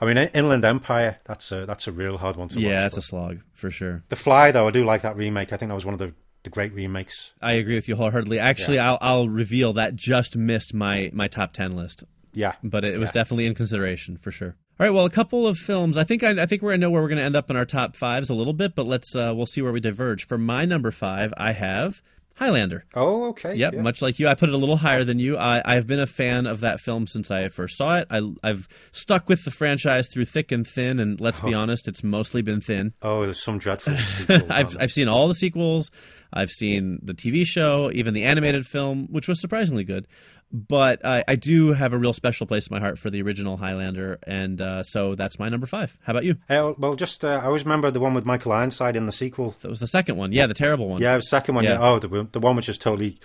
[0.00, 1.18] I mean, Inland Empire.
[1.24, 2.62] That's a that's a real hard one to watch.
[2.64, 4.02] Yeah, that's a slog for sure.
[4.08, 5.52] The Fly, though, I do like that remake.
[5.52, 7.32] I think that was one of the, the great remakes.
[7.40, 8.38] I agree with you wholeheartedly.
[8.40, 12.02] Actually, I'll, I'll reveal that just missed my my top ten list.
[12.32, 13.12] Yeah, but it was Yeah.
[13.22, 14.56] definitely in consideration for sure.
[14.80, 15.96] All right, well, a couple of films.
[15.96, 17.64] I think I, I think we're gonna know where we're gonna end up in our
[17.64, 20.26] top fives a little bit, but let's uh, we'll see where we diverge.
[20.26, 22.02] For my number five, I have
[22.34, 22.84] Highlander.
[22.96, 23.54] Oh, okay.
[23.54, 23.82] Yep, yeah.
[23.82, 25.36] much like you, I put it a little higher than you.
[25.36, 28.08] I, I've been a fan of that film since I first saw it.
[28.10, 32.02] I, I've stuck with the franchise through thick and thin, and let's be honest, it's
[32.02, 32.92] mostly been thin.
[33.00, 33.96] Oh, there's some dreadful.
[34.16, 34.76] sequels, I've?
[34.80, 35.92] I've seen all the sequels.
[36.32, 40.08] I've seen the TV show, even the animated film, which was surprisingly good.
[40.56, 43.56] But I, I do have a real special place in my heart for the original
[43.56, 45.98] Highlander, and uh, so that's my number five.
[46.04, 46.36] How about you?
[46.48, 49.56] Uh, well, just uh, I always remember the one with Michael Ironside in the sequel.
[49.62, 50.30] That was the second one.
[50.30, 51.02] Yeah, the terrible one.
[51.02, 51.64] Yeah, the second one.
[51.64, 51.72] Yeah.
[51.72, 51.82] Yeah.
[51.82, 53.18] Oh, the the one which is totally,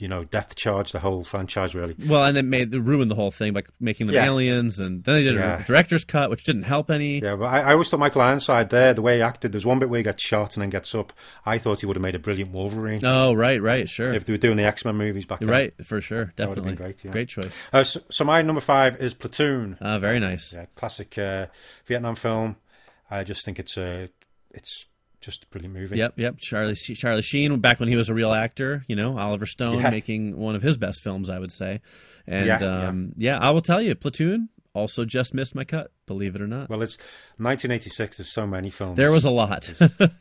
[0.00, 1.74] you know, depth charge the whole franchise.
[1.74, 1.94] Really.
[2.06, 4.24] Well, and then made ruined the whole thing by making them Yeah.
[4.26, 5.60] aliens, and then they did Yeah.
[5.60, 7.20] a director's cut, which didn't help any.
[7.20, 9.78] Yeah, but I, I always thought Michael Ironside there, the way he acted, there's one
[9.78, 11.12] bit where he gets shot and then gets up.
[11.44, 14.32] I thought he would have made a brilliant Wolverine Oh, right, right, sure, if they
[14.32, 15.48] were doing the X Men movies back then.
[15.48, 17.12] right, for sure, definitely, great, yeah.
[17.12, 17.52] great choice.
[17.72, 19.76] Uh, so, so my number five is Platoon.
[19.80, 20.52] Uh, very nice.
[20.52, 21.46] Yeah, classic uh,
[21.86, 22.56] Vietnam film.
[23.10, 24.08] I just think it's a,
[24.52, 24.86] it's
[25.20, 25.96] just a brilliant movie.
[25.98, 26.38] Yep, yep.
[26.38, 28.84] Charlie Charlie Sheen back when he was a real actor.
[28.88, 29.90] You know, Oliver Stone Yeah.
[29.90, 31.80] making one of his best films, I would say.
[32.26, 32.56] And Yeah,
[32.88, 33.38] um, yeah.
[33.38, 35.90] I will tell you, Platoon also just missed my cut.
[36.06, 36.96] Believe it or not, Well, it's
[37.38, 38.16] 1986.
[38.18, 38.96] There's so many films.
[38.96, 39.70] there was a lot,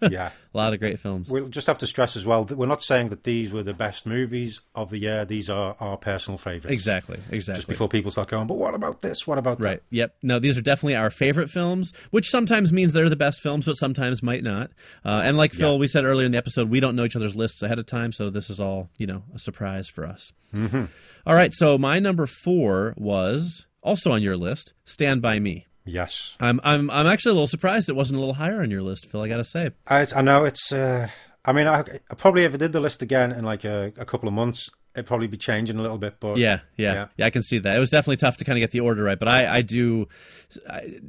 [0.09, 0.31] yeah.
[0.53, 1.29] a lot of great films.
[1.31, 3.73] We'll just have to stress as well that we're not saying that these were the
[3.73, 5.25] best movies of the year.
[5.25, 6.71] These are our personal favorites.
[6.71, 7.57] Exactly, exactly.
[7.59, 9.25] Just before people start going, but what about this?
[9.27, 9.63] What about that?
[9.65, 9.83] Right.
[9.89, 10.15] Yep.
[10.23, 13.73] No, these are definitely our favorite films, which sometimes means they're the best films, but
[13.77, 14.71] sometimes might not.
[15.03, 15.77] Uh, and like Phil, Yeah.
[15.79, 18.11] we said earlier in the episode, we don't know each other's lists ahead of time,
[18.11, 20.31] so this is all you know a surprise for us.
[20.55, 20.85] Mm-hmm.
[21.27, 21.53] right.
[21.53, 24.73] So my number four was also on your list.
[24.85, 25.67] Stand by Me.
[25.85, 26.35] Yes.
[26.39, 29.07] I'm I'm I'm actually a little surprised it wasn't a little higher on your list,
[29.07, 29.21] Phil.
[29.21, 29.71] I gotta say.
[29.87, 30.71] I, I know it's.
[30.71, 31.07] Uh,
[31.45, 34.05] I mean, I, I probably if I did the list again in like a, a
[34.05, 36.19] couple of months, it'd probably be changing a little bit.
[36.19, 37.25] But Yeah, yeah, yeah, Yeah.
[37.25, 37.75] I can see that.
[37.75, 40.07] It was definitely tough to kind of get the order right, but I, I do.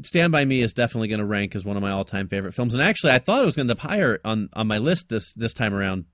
[0.02, 2.74] Stand by Me is definitely going to rank as one of my all-time favorite films.
[2.74, 5.08] And actually, I thought it was going to end up higher on on my list
[5.08, 6.04] this this time around,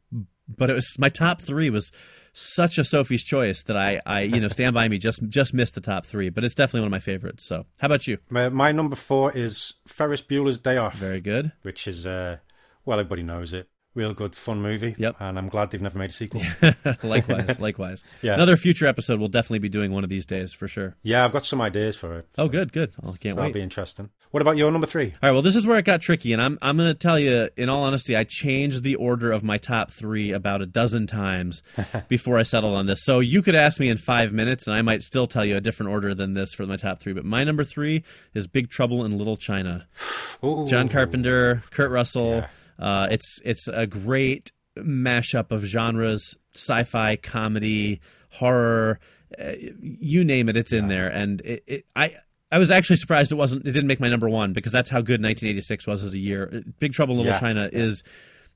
[0.49, 1.93] but it was my top three was
[2.39, 5.75] such a Sophie's choice that I, I you know, Stand by Me just just missed
[5.75, 7.47] the top three, but it's definitely one of my favorites.
[7.47, 8.19] So, how about you?
[8.29, 11.53] my, my number four is Ferris Bueller's Day Off, Very good.
[11.63, 12.37] which is uh,
[12.85, 13.69] well, everybody knows it.
[13.97, 14.95] Real good, fun movie.
[14.99, 15.17] Yep.
[15.21, 16.43] And I'm glad they've never made a sequel.
[17.03, 18.05] likewise, likewise.
[18.21, 18.35] Yeah.
[18.35, 20.95] Another future episode we'll definitely be doing one of these days for sure.
[21.03, 22.29] yeah, I've got some ideas for it.
[22.37, 22.93] Oh, good, good.
[23.03, 24.11] I can't So that'll be interesting.
[24.33, 25.15] What about your number three?
[25.23, 27.19] All right, well, this is where it got tricky, and I'm I'm going to tell
[27.19, 31.07] you, in all honesty, I changed the order of my top three about a dozen
[31.07, 31.63] times
[32.09, 33.03] before I settled on this.
[33.03, 35.61] So you could ask me in five minutes, and I might still tell you a
[35.63, 37.15] different order than this for my top three.
[37.15, 39.87] But my number three is Big Trouble in Little China.
[40.45, 40.67] Ooh.
[40.69, 42.45] John Carpenter, Kurt Russell.
[42.79, 48.01] Uh, it's it's a great mashup of genres: sci-fi, comedy,
[48.31, 48.99] horror.
[49.39, 51.09] Uh, you name it, it's in there.
[51.09, 52.15] And it, it, I
[52.51, 53.67] I was actually surprised it wasn't.
[53.67, 56.63] It didn't make my number one because that's how good 1986 was as a year.
[56.79, 58.05] Big Trouble in Little Yeah, China is.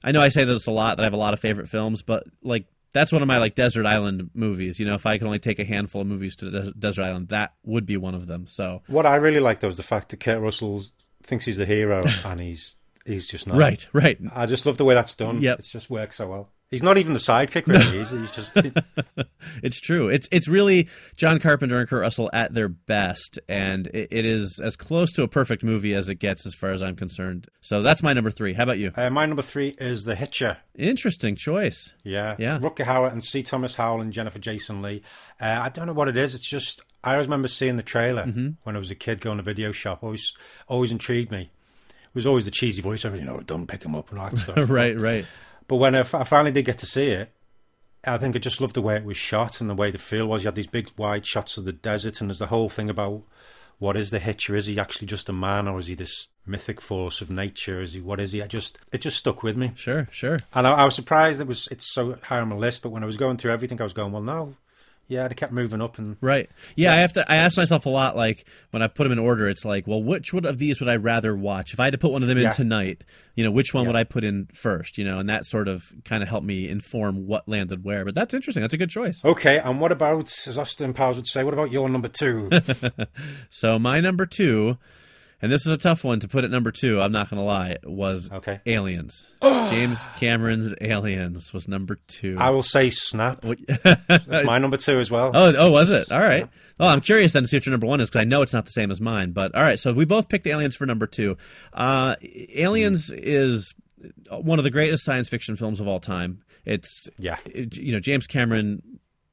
[0.02, 2.02] I know I say this a lot that I have a lot of favorite films,
[2.02, 4.78] but like that's one of my like desert island movies.
[4.80, 7.28] You know, if I could only take a handful of movies to Des- desert island,
[7.28, 8.46] that would be one of them.
[8.46, 10.82] So What I really like though is the fact that Kurt Russell
[11.22, 12.76] thinks he's the hero and he's
[13.06, 13.58] he's just not.
[13.58, 14.18] right, right.
[14.34, 15.40] I just love the way that's done.
[15.42, 15.58] Yep.
[15.60, 16.48] It just works so well.
[16.70, 17.84] He's not even the sidekick really.
[17.98, 18.56] he's, he's just
[19.62, 20.08] It's true.
[20.08, 24.60] It's it's really John Carpenter and Kurt Russell at their best, and it, it is
[24.62, 27.48] as close to a perfect movie as it gets, as far as I'm concerned.
[27.60, 28.52] So that's my number three.
[28.54, 28.92] How about you?
[28.96, 30.58] uh, my number three is The Hitcher.
[30.76, 31.92] Interesting choice.
[32.04, 32.60] Yeah, Yeah.
[32.60, 33.42] Rutger Hauer and C.
[33.42, 35.02] Thomas Howell and Jennifer Jason Lee.
[35.40, 36.34] Uh, I don't know what it is.
[36.36, 38.48] It's just I always remember seeing the trailer Mm-hmm.
[38.62, 40.04] when I was a kid going to video shop.
[40.04, 40.32] Always,
[40.68, 41.50] always intrigued me.
[42.10, 44.38] It was always the cheesy voiceover, you know, don't pick him up and all that
[44.38, 44.56] stuff.
[44.70, 45.24] right, right.
[45.68, 47.32] But when I finally did get to see it,
[48.04, 50.26] I think I just loved the way it was shot and the way the feel
[50.26, 50.42] was.
[50.42, 53.22] You had these big wide shots of the desert, and there's the whole thing about
[53.78, 54.56] what is the hitcher?
[54.56, 57.80] Is he actually just a man, or is he this mythic force of nature?
[57.80, 58.42] Is he what is he?
[58.42, 60.40] I just it just stuck with me, Sure, sure.
[60.54, 62.82] and I, I was surprised it was it's so high on my list.
[62.82, 64.56] But when I was going through everything, I was going, well, no,
[65.10, 66.48] yeah, they kept moving up, and Right.
[66.76, 67.30] Yeah, I have to.
[67.30, 68.16] I ask myself a lot.
[68.16, 70.88] Like when I put them in order, it's like, well, which one of these would
[70.88, 71.74] I rather watch?
[71.74, 73.04] If I had to put one of them in tonight,
[73.34, 73.88] you know, which one Yeah.
[73.90, 74.96] would I put in first?
[74.96, 78.04] You know, and that sort of kind of helped me inform what landed where.
[78.06, 78.62] But that's interesting.
[78.62, 79.20] That's a good choice.
[79.24, 79.58] okay.
[79.58, 82.48] And what about, as Austin Powers would say, what about your number two?
[83.50, 84.78] So my number two,
[85.42, 87.00] and this is a tough one to put at number two.
[87.00, 87.76] I'm not going to lie.
[87.84, 88.60] Was Okay.
[88.66, 89.26] Aliens.
[89.42, 92.36] James Cameron's Aliens was number two.
[92.38, 93.44] I will say Snap.
[94.44, 95.30] My number two as well.
[95.34, 96.10] Oh, oh, was it?
[96.12, 96.48] All right.
[96.78, 98.52] Well, I'm curious then to see what your number one is because I know it's
[98.52, 99.32] not the same as mine.
[99.32, 101.36] But all right, so we both picked Aliens for number two.
[101.72, 102.16] Uh,
[102.54, 103.74] Aliens is
[104.30, 106.42] one of the greatest science fiction films of all time.
[106.64, 107.36] It's Yeah.
[107.46, 108.82] it- you know James Cameron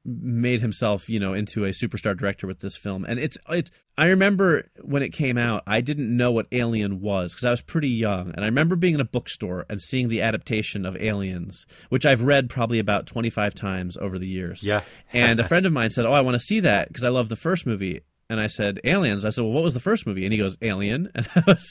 [0.10, 4.06] made himself you know into a superstar director with this film and it's it i
[4.06, 7.90] remember when it came out i didn't know what alien was because i was pretty
[7.90, 12.06] young and i remember being in a bookstore and seeing the adaptation of aliens which
[12.06, 14.82] i've read probably about 25 times over the years Yeah.
[15.12, 17.28] and a friend of mine said oh i want to see that because i love
[17.28, 19.24] the first movie and I said, Aliens.
[19.24, 20.26] I said, Well, what was the first movie?
[20.26, 21.10] And he goes, Alien.
[21.16, 21.66] And I was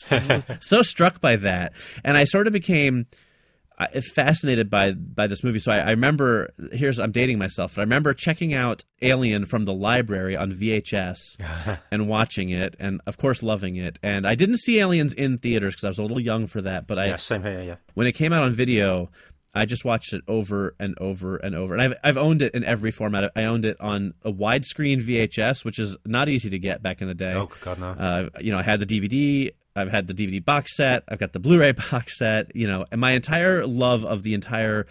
[0.67, 1.75] so struck by that.
[2.03, 3.05] And I sort of became
[3.79, 5.59] I- fascinated by by this movie.
[5.59, 9.65] So I, I remember here's I'm dating myself, but I remember checking out Alien from
[9.65, 11.19] the library on VHS
[11.91, 13.99] and watching it, and of course loving it.
[14.03, 16.87] And I didn't see Aliens in theaters because I was a little young for that.
[16.87, 17.63] But I Yeah, same here.
[17.63, 17.77] Yeah.
[17.95, 19.11] when it came out on video,
[19.55, 21.75] I just watched it over and over and over.
[21.75, 23.31] And I've I've owned it in every format.
[23.37, 27.09] I owned it on a widescreen VHS, which is not easy to get back in
[27.09, 27.33] the day.
[27.35, 27.89] Oh God, no.
[27.91, 29.53] Uh, you know, I had the DVD.
[29.77, 31.05] I've had the DVD box set.
[31.09, 32.55] I've got the Blu-ray box set.
[32.55, 34.87] You know, and my entire love of the entire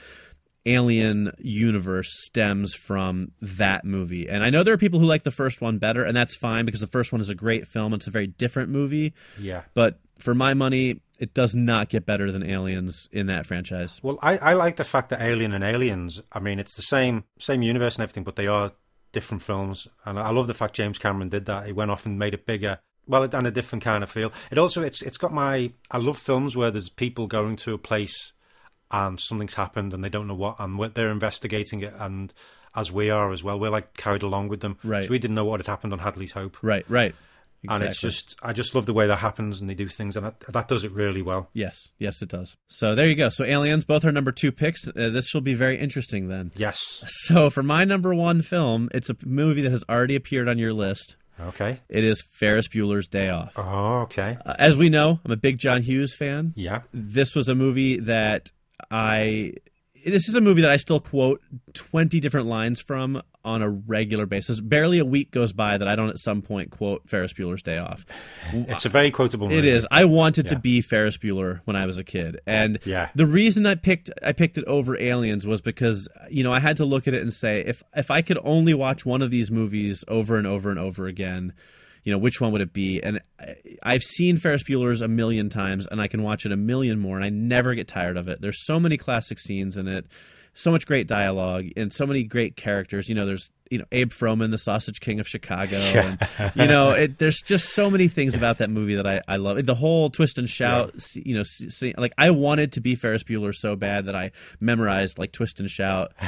[0.67, 4.27] Alien universe stems from that movie.
[4.27, 6.65] And I know there are people who like the first one better, and that's fine
[6.65, 7.93] because the first one is a great film.
[7.93, 9.13] It's a very different movie.
[9.39, 9.61] yeah.
[9.75, 13.99] But for my money, it does not get better than Aliens in that franchise.
[14.01, 16.21] Well, I, I like the fact that Alien and Aliens.
[16.31, 18.71] I mean, it's the same same universe and everything, but they are
[19.11, 19.87] different films.
[20.03, 21.67] And I love the fact James Cameron did that.
[21.67, 22.79] He went off and made it bigger.
[23.07, 24.31] Well, and a different kind of feel.
[24.51, 25.71] It also it's it's got my.
[25.91, 28.33] I love films where there's people going to a place
[28.91, 31.93] and something's happened and they don't know what, and they're investigating it.
[31.99, 32.33] And
[32.75, 34.77] as we are as well, we're like carried along with them.
[34.83, 35.05] Right.
[35.05, 36.57] So we didn't know what had happened on Hadley's Hope.
[36.61, 37.15] Right, right.
[37.67, 40.23] And it's just, I just love the way that happens and they do things, and
[40.23, 41.49] that, that does it really well.
[41.51, 42.55] Yes, yes, it does.
[42.67, 43.29] So there you go.
[43.29, 44.87] So Aliens, both are number two picks.
[44.87, 46.51] Uh, this shall be very interesting then.
[46.55, 47.03] Yes.
[47.07, 50.73] So for my number one film, it's a movie that has already appeared on your
[50.73, 51.15] list.
[51.39, 51.81] Okay.
[51.89, 53.51] It is Ferris Bueller's Day Off.
[53.55, 54.37] Oh, okay.
[54.45, 56.53] Uh, as we know, I'm a big John Hughes fan.
[56.55, 56.81] Yeah.
[56.93, 58.51] This was a movie that
[58.89, 59.53] I.
[60.05, 61.41] This is a movie that I still quote
[61.73, 64.59] 20 different lines from on a regular basis.
[64.59, 67.77] Barely a week goes by that I don't at some point quote Ferris Bueller's Day
[67.77, 68.05] Off.
[68.51, 69.59] It's a very quotable movie.
[69.59, 69.87] It is.
[69.91, 73.09] I wanted to be Ferris Bueller when I was a kid, and Yeah.
[73.15, 76.77] the reason I picked I picked it over Aliens was because you know I had
[76.77, 79.51] to look at it and say if if I could only watch one of these
[79.51, 81.53] movies over and over and over again,
[82.05, 83.01] you know which one would it be?
[83.01, 83.19] And
[83.83, 87.17] I've seen Ferris Bueller's a million times, and I can watch it a million more,
[87.17, 88.39] and I never get tired of it.
[88.39, 90.05] There's so many classic scenes in it.
[90.57, 93.09] So much great dialogue and so many great characters.
[93.09, 96.17] You know, there's you know Abe Froman, the Sausage King of Chicago, and
[96.55, 99.61] you know it, there's just so many things about that movie that I, I love.
[99.65, 103.23] The whole twist and shout, s- you know, see, like I wanted to be Ferris
[103.23, 104.31] Bueller so bad that I
[104.61, 106.13] memorized like twist and shout,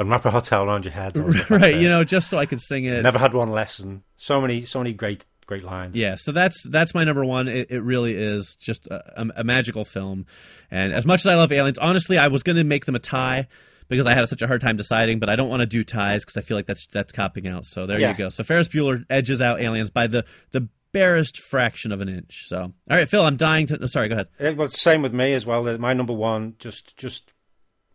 [0.00, 1.14] And wrap a hot towel around your head.
[1.14, 1.74] something like right?
[1.74, 3.02] You know, just so I could sing it.
[3.02, 4.02] Never had one lesson.
[4.16, 5.94] So many, so many great, great lines.
[5.94, 7.48] Yeah, so that's that's my number one.
[7.48, 10.24] It, it really is just a, a, magical film,
[10.70, 12.98] and as much as I love Aliens, honestly, I was going to make them a
[12.98, 13.46] tie
[13.88, 16.24] because I had such a hard time deciding, but I don't want to do ties
[16.24, 17.66] because I feel like that's that's copping out.
[17.66, 18.12] So there Yeah.
[18.12, 18.30] you go.
[18.30, 22.44] So Ferris Bueller edges out Aliens by the the barest fraction of an inch.
[22.46, 23.86] So all right, Phil, I'm dying to.
[23.86, 24.28] sorry, go ahead.
[24.38, 25.68] It, well, the same with me as well.
[25.68, 27.34] Uh, My number one just just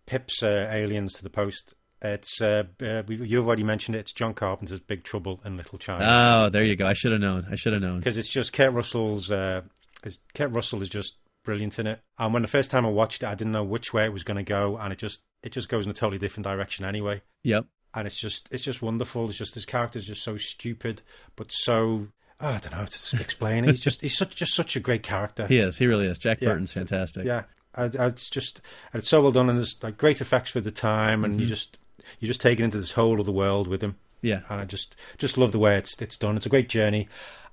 [0.06, 1.74] pips uh, aliens to the post.
[2.02, 4.00] It's uh, uh, you've already mentioned it.
[4.00, 6.06] It's John Carpenter's Big Trouble in Little China
[6.46, 6.86] Oh, there you go.
[6.86, 7.48] I should have known.
[7.50, 8.00] I should have known.
[8.00, 9.32] because it's just Kurt Russell's.
[9.32, 9.62] Uh,
[10.04, 12.02] is, Kurt Russell is just brilliant in it.
[12.20, 14.24] And when the first time I watched it, I didn't know which way it was
[14.24, 17.22] going to go, and it just it just goes in a totally different direction anyway.
[17.44, 17.66] Yep.
[17.94, 19.30] and it's just it's just wonderful.
[19.30, 21.02] It's just his character's just so stupid,
[21.36, 22.10] but so
[22.42, 23.64] oh, I don't know how to explain.
[23.64, 23.72] it.
[23.72, 25.48] He's just he's such just such a great character.
[25.48, 25.78] He is.
[25.78, 26.18] He really is.
[26.20, 26.50] Jack Yeah.
[26.50, 27.26] Burton's fantastic.
[27.26, 27.44] Yeah,
[27.74, 28.62] I, I, it's just
[28.94, 31.42] it's so well done, and there's like great effects for the time, and Mm-hmm.
[31.42, 31.78] you just
[32.20, 34.42] you just taken into this whole other world with him, Yeah.
[34.50, 36.36] and I just just love the way it's it's done.
[36.38, 37.08] It's a great journey,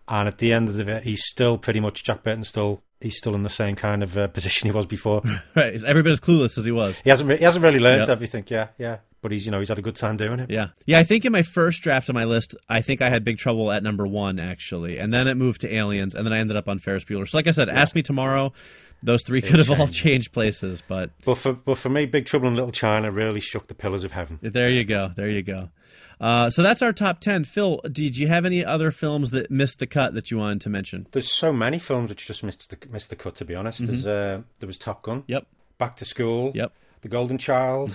[0.09, 2.45] and at the end of it, he's still pretty much Jack Burton.
[2.45, 5.23] Still, he's still in the same kind of uh, position he was before.
[5.57, 5.73] Right.
[5.73, 6.99] He's every bit as clueless as he was.
[7.05, 8.09] he hasn't re- he hasn't really learned Yep.
[8.09, 8.45] everything.
[8.49, 8.99] Yeah, yeah.
[9.21, 10.51] but he's you know he's had a good time doing it.
[10.51, 10.69] Yeah.
[10.87, 13.39] Yeah, I think in my first draft of my list, I think I had Big
[13.39, 14.99] Trouble at number one, actually.
[14.99, 17.29] And then it moved to Aliens, and then I ended up on Ferris Bueller.
[17.29, 18.53] So, like I said, ask me tomorrow.
[19.03, 22.49] Those three could have all changed places, but But for but for me, Big Trouble
[22.49, 24.39] in Little China really shook the pillars of heaven.
[24.43, 25.11] there you go.
[25.17, 25.71] There you go.
[26.21, 27.43] Uh, so that's our top 10.
[27.45, 30.71] Phil, did you have any other films that missed the cut that you wanted to
[30.71, 31.05] mention?
[31.11, 33.35] There's so many films which just missed the missed the cut.
[33.37, 35.47] To be honest, there's uh, there was Top Gun, Yep.
[35.79, 36.73] Back to School, Yep.
[37.01, 37.93] The Golden Child.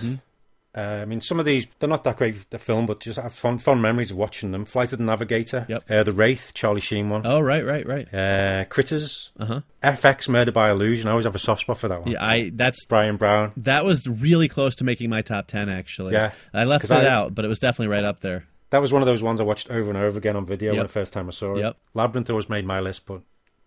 [0.78, 3.32] Uh, I mean, some of these they're not that great the film, but just have
[3.32, 4.64] fun fun memories of watching them.
[4.64, 5.82] Flight of the Navigator, Yep.
[5.90, 8.14] uh, The Wraith, Charlie Sheen one, Oh, right, right, right.
[8.14, 9.60] uh, Critters, Uh huh.
[9.82, 11.08] FX, Murder by Illusion.
[11.08, 12.12] I always have a soft spot for that one.
[12.12, 13.52] Yeah, I that's Bryan Brown.
[13.56, 16.12] that was really close to making my top 10, actually.
[16.12, 16.30] Yeah.
[16.54, 18.46] I left it I- out, but it was definitely right up there.
[18.70, 20.76] That was one of those ones I watched over and over again on video Yep.
[20.78, 21.60] when the first time I saw it.
[21.60, 21.76] Yep.
[21.94, 23.22] Labyrinth always made my list, but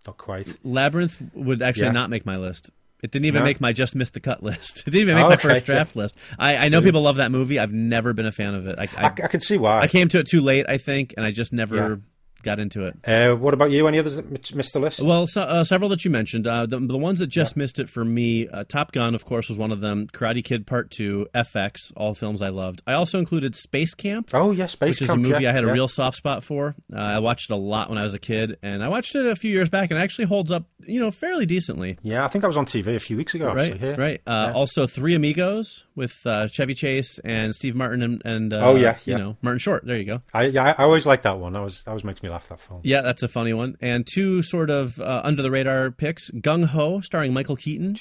[0.05, 0.55] not quite.
[0.63, 1.91] Labyrinth would actually Yeah.
[1.91, 2.69] not make my list.
[3.03, 3.45] It didn't even No?
[3.45, 4.83] make my just missed the cut list.
[4.87, 5.75] It didn't even make Oh, my okay, first yeah.
[5.75, 6.15] draft list.
[6.37, 7.57] I, I know people love that movie.
[7.59, 8.77] I've never been a fan of it.
[8.77, 9.79] I, I, I, can see why.
[9.81, 11.95] I came to it too late, I think, and I just never Yeah.
[12.41, 12.97] Got into it.
[13.07, 13.87] Uh, what about you?
[13.87, 15.01] Any others that missed the list?
[15.01, 16.47] Well, so, uh, several that you mentioned.
[16.47, 19.49] Uh, the, the ones that just missed it for me, uh, Top Gun, of course,
[19.49, 20.07] was one of them.
[20.07, 22.81] Karate Kid Part Two, FX, all films I loved.
[22.85, 24.29] I also included Space Camp.
[24.33, 25.01] oh yeah, Space Camp.
[25.01, 25.73] which is a movie yeah, I had a yeah.
[25.73, 26.75] real soft spot for.
[26.93, 29.25] Uh, I watched it a lot when I was a kid, and I watched it
[29.25, 31.97] a few years back, and it actually holds up, you know, fairly decently.
[32.01, 33.47] Yeah, I think that was on TV a few weeks ago.
[33.53, 33.95] Right, actually, here.
[33.95, 34.21] right.
[34.25, 34.53] Uh, Yeah.
[34.53, 38.97] Also, Three Amigos with uh, Chevy Chase and Steve Martin and, and uh, Oh, yeah,
[39.05, 39.85] you know Martin Short.
[39.85, 40.21] There you go.
[40.33, 41.53] I yeah, I always like that one.
[41.53, 42.47] That was that always makes me laugh.
[42.49, 42.81] That film.
[42.83, 43.75] Yeah, that's a funny one.
[43.81, 47.95] And two sort of uh, under the radar picks: Gung Ho, starring Michael Keaton,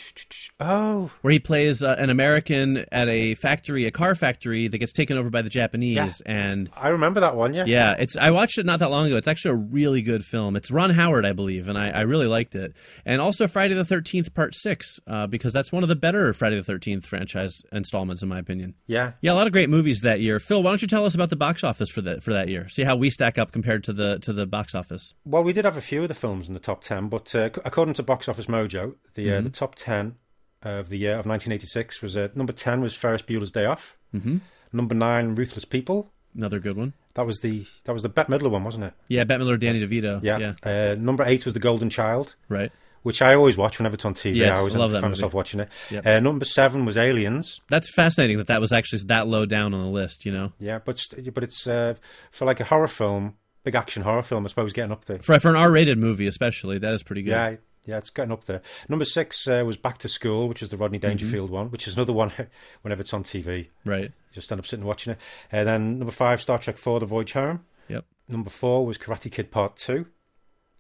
[0.59, 4.93] Oh, where he plays uh, an American at a factory, a car factory that gets
[4.93, 6.09] taken over by the Japanese, Yeah.
[6.27, 7.55] and I remember that one.
[7.55, 7.65] Yeah.
[7.67, 8.17] Yeah, it's.
[8.17, 9.17] I watched it not that long ago.
[9.17, 10.57] It's actually a really good film.
[10.57, 12.75] It's Ron Howard, I believe, and I, I really liked it.
[13.05, 16.57] And also Friday the Thirteenth Part Six, uh, because that's one of the better Friday
[16.57, 18.75] the Thirteenth franchise installments, in my opinion.
[18.87, 19.13] Yeah.
[19.21, 20.39] Yeah, a lot of great movies that year.
[20.39, 22.69] Phil, why don't you tell us about the box office for that for that year?
[22.69, 25.15] See how we stack up compared to the to the box office.
[25.25, 27.51] Well, we did have a few of the films in the top ten, but uh,
[27.65, 29.39] according to Box Office Mojo, the Mm-hmm.
[29.39, 30.17] uh, the top ten
[30.63, 33.97] of the year of 1986 was uh, number ten was Ferris Bueller's Day Off.
[34.15, 34.39] Mm-hmm.
[34.73, 36.13] Number nine, Ruthless People.
[36.37, 36.93] Another good one.
[37.15, 38.95] That was the that was the Bette Midler one, wasn't it?
[39.09, 40.21] Yeah, Bette Midler, Danny DeVito.
[40.23, 40.39] Yeah.
[40.39, 42.35] yeah, Uh, number eight was The Golden Child.
[42.49, 42.71] right.
[43.03, 44.37] which I always watch whenever it's on TV.
[44.37, 45.21] Yes, I always I love that find movie.
[45.23, 45.69] myself watching it.
[45.91, 46.07] Yep.
[46.07, 47.61] Uh, number seven was Aliens.
[47.71, 50.25] That's fascinating that that was actually that low down on the list.
[50.27, 51.03] You know, Yeah, but
[51.35, 51.95] but it's uh,
[52.31, 53.35] for like a horror film,
[53.65, 54.45] big action horror film.
[54.45, 55.19] I suppose getting up there.
[55.19, 57.31] for for an R-rated movie, especially, that is pretty good.
[57.33, 57.57] Yeah,
[57.87, 58.63] yeah, it's getting up there.
[58.89, 61.55] Number six uh, was Back to School, which is the Rodney Dangerfield Mm-hmm.
[61.55, 62.33] one, which is another one.
[62.83, 64.05] Whenever it's on TV, Right.
[64.05, 65.19] you just end up sitting and watching it.
[65.53, 67.65] And then number five, Star Trek Four: The Voyage Home.
[67.89, 68.05] Yep.
[68.29, 70.07] Number four was Karate Kid Part Two.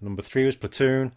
[0.01, 1.13] Number three was Platoon.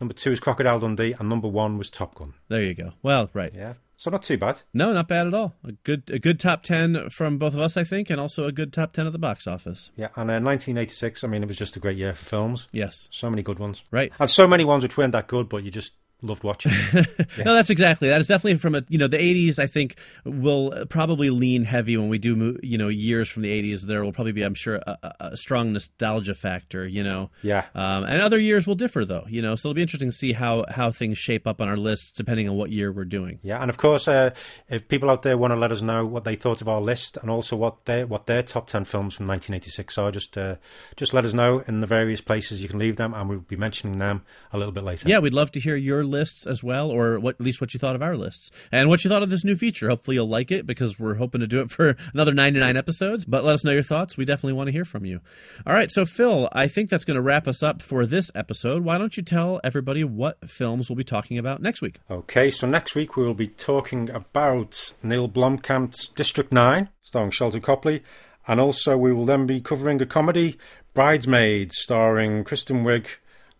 [0.00, 2.32] Number two was Crocodile Dundee, and number one was Top Gun.
[2.48, 2.92] There you go.
[3.02, 3.52] Well, right.
[3.54, 4.62] Yeah, so not too bad.
[4.72, 5.52] No, not bad at all.
[5.62, 8.52] A good a good top ten from both of us, I think, and also a
[8.52, 9.90] good top ten at the box office.
[9.94, 11.22] Yeah, and uh, 1986.
[11.22, 12.66] I mean, it was just a great year for films.
[12.72, 13.10] Yes.
[13.10, 13.84] So many good ones.
[13.90, 14.10] Right.
[14.18, 15.92] And so many ones which weren't that good, but you just
[16.22, 16.72] loved watching.
[17.44, 18.20] No, that's exactly that.
[18.20, 19.58] Is definitely from a you know the '80s.
[19.58, 23.82] I think will probably lean heavy when we do you know years from the '80s.
[23.82, 26.86] There will probably be, I'm sure, a, a- a strong nostalgia factor.
[26.86, 27.30] You know.
[27.42, 27.64] Yeah.
[27.74, 29.24] Um, and other years will differ though.
[29.28, 31.76] You know, so it'll be interesting to see how how things shape up on our
[31.76, 33.38] lists depending on what year we're doing.
[33.42, 34.30] yeah, and of course, uh,
[34.68, 37.16] if people out there want to let us know what they thought of our list
[37.22, 40.56] and also what their what their top ten films from 1986 are, just uh,
[40.96, 43.56] just let us know in the various places you can leave them, and we'll be
[43.56, 45.08] mentioning them a little bit later.
[45.08, 47.80] Yeah, we'd love to hear your lists as well, or what at least what you
[47.80, 49.88] thought of our lists and what you thought of this new feature.
[49.88, 53.24] Hopefully, you'll like it because we're hoping to do it for another 99 episodes.
[53.24, 54.16] But let us know your thoughts.
[54.16, 55.20] We definitely want to hear from you.
[55.66, 58.84] All right, so Phil, I think that's going to wrap us up for this episode.
[58.84, 62.00] Why don't you tell everybody what films we'll be talking about next week?
[62.10, 67.62] Okay, so next week we will be talking about Neil Blomkamp's District 9, starring Sharlto
[67.62, 68.02] Copley,
[68.46, 70.58] and also we will then be covering a comedy,
[70.94, 73.06] Bridesmaids, starring Kristen Wiig,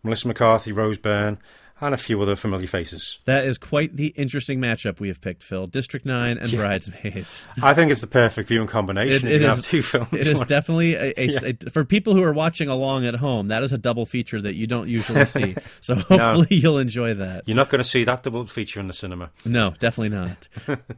[0.03, 1.39] Melissa McCarthy, Rose Byrne,
[1.87, 3.19] and a few other familiar faces.
[3.25, 5.67] That is quite the interesting matchup we have picked, Phil.
[5.67, 7.45] District 9 and Bridesmaids.
[7.63, 9.27] I think it's the perfect viewing combination.
[9.29, 10.09] It- it is- two films.
[10.13, 13.49] It is definitely a, a, a- for people who are watching along at home.
[13.49, 15.57] That is a double feature that you don't usually see.
[15.83, 17.45] So hopefully you'll enjoy that.
[17.49, 19.31] You're not going to see that double feature in the cinema.
[19.45, 20.49] No, definitely not.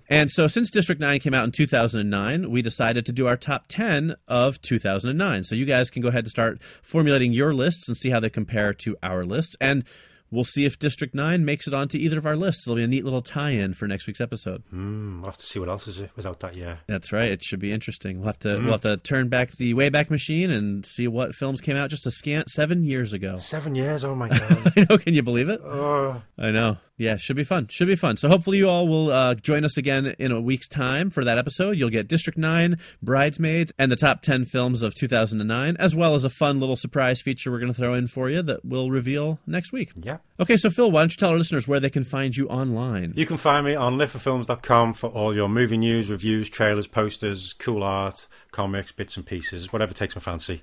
[0.09, 3.65] and so, since District 9 came out in 2009, we decided to do our top
[3.69, 5.45] 10 of 2009.
[5.45, 8.31] So, you guys can go ahead and start formulating your lists and see how they
[8.31, 9.57] compare to our lists.
[9.61, 9.85] And
[10.33, 12.67] we'll see if District 9 makes it onto either of our lists.
[12.67, 14.65] It'll be a neat little tie in for next week's episode.
[14.71, 16.77] Hmm, we'll have to see what else is without that yeah.
[16.89, 17.31] That's right.
[17.31, 18.19] It should be interesting.
[18.19, 21.61] We'll have to we'll have to turn back the Wayback Machine and see what films
[21.61, 23.37] came out just a scant seven years ago.
[23.37, 24.73] Seven years, oh my god.
[24.77, 24.99] I know.
[24.99, 25.61] Can you believe it?
[25.63, 26.79] oh, I know.
[26.99, 27.69] Yeah, should be fun.
[27.69, 28.17] Should be fun.
[28.17, 31.39] So hopefully you all will uh, join us again in a week's time for that
[31.39, 31.79] episode.
[31.79, 36.25] You'll get District 9, Bridesmaids, and the top 10 films of 2009, as well as
[36.25, 39.39] a fun little surprise feature we're going to throw in for you that we'll reveal
[39.47, 39.91] next week.
[39.97, 40.19] Yeah.
[40.39, 43.15] Okay, so Phil, why don't you tell our listeners where they can find you online?
[43.17, 47.83] You can find me on liveforfilms.com for all your movie news, reviews, trailers, posters, cool
[47.83, 50.63] art, comics, bits and pieces, whatever takes my fancy.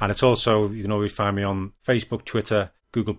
[0.00, 3.14] And it's also, you can always find me on Facebook, Twitter, Google,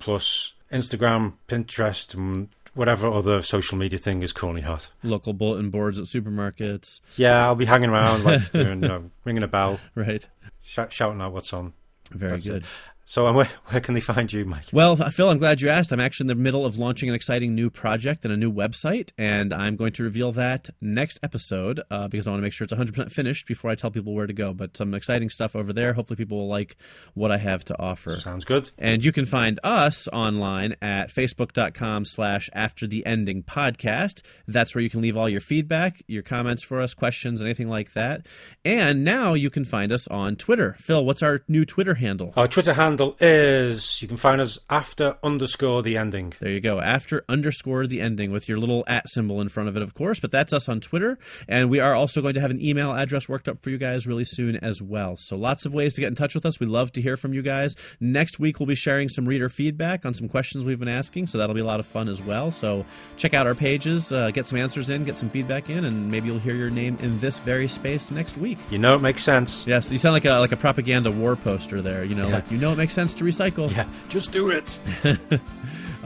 [0.71, 4.89] Instagram, Pinterest, and whatever other social media thing is currently hot.
[5.03, 6.99] Local bulletin boards at supermarkets.
[7.17, 10.27] Yeah, I'll be hanging around, like doing, you know, ringing a bell, Right.
[10.61, 11.73] sh- shouting out what's on.
[12.11, 12.63] Very That's it.
[13.09, 14.65] So, and where, where can they find you, Mike?
[14.71, 15.91] Well, Phil, I'm glad you asked.
[15.91, 19.13] I'm actually in the middle of launching an exciting new project and a new website,
[19.17, 22.65] and I'm going to reveal that next episode uh, because I want to make sure
[22.65, 24.53] it's 100% finished before I tell people where to go.
[24.53, 25.93] But some exciting stuff over there.
[25.93, 26.77] Hopefully, people will like
[27.15, 28.15] what I have to offer.
[28.15, 28.69] Sounds good.
[28.77, 34.21] And you can find us online at facebook.com slash after the ending podcast.
[34.47, 37.93] That's where you can leave all your feedback, your comments for us, questions, anything like
[37.93, 38.27] that.
[38.63, 40.75] And now you can find us on Twitter.
[40.77, 42.33] Phil, what's our new Twitter handle?
[42.37, 46.33] Our Twitter handle is you can find us after underscore the ending.
[46.39, 46.79] There you go.
[46.79, 50.19] After underscore the ending with your little at symbol in front of it, of course.
[50.19, 51.17] But that's us on Twitter.
[51.47, 54.05] And we are also going to have an email address worked up for you guys
[54.05, 55.15] really soon as well.
[55.17, 56.59] So lots of ways to get in touch with us.
[56.59, 57.75] We love to hear from you guys.
[57.99, 61.27] Next week, we'll be sharing some reader feedback on some questions we've been asking.
[61.27, 62.51] So that'll be a lot of fun as well.
[62.51, 62.85] So
[63.17, 66.27] check out our pages, uh, get some answers in, get some feedback in, and maybe
[66.27, 68.57] you'll hear your name in this very space next week.
[68.69, 69.65] You know it makes sense.
[69.67, 72.03] Yes, you sound like a like a propaganda war poster there.
[72.03, 72.35] You know, Yeah.
[72.35, 73.69] like you know it makes sense to recycle.
[73.75, 74.79] Yeah, just do it.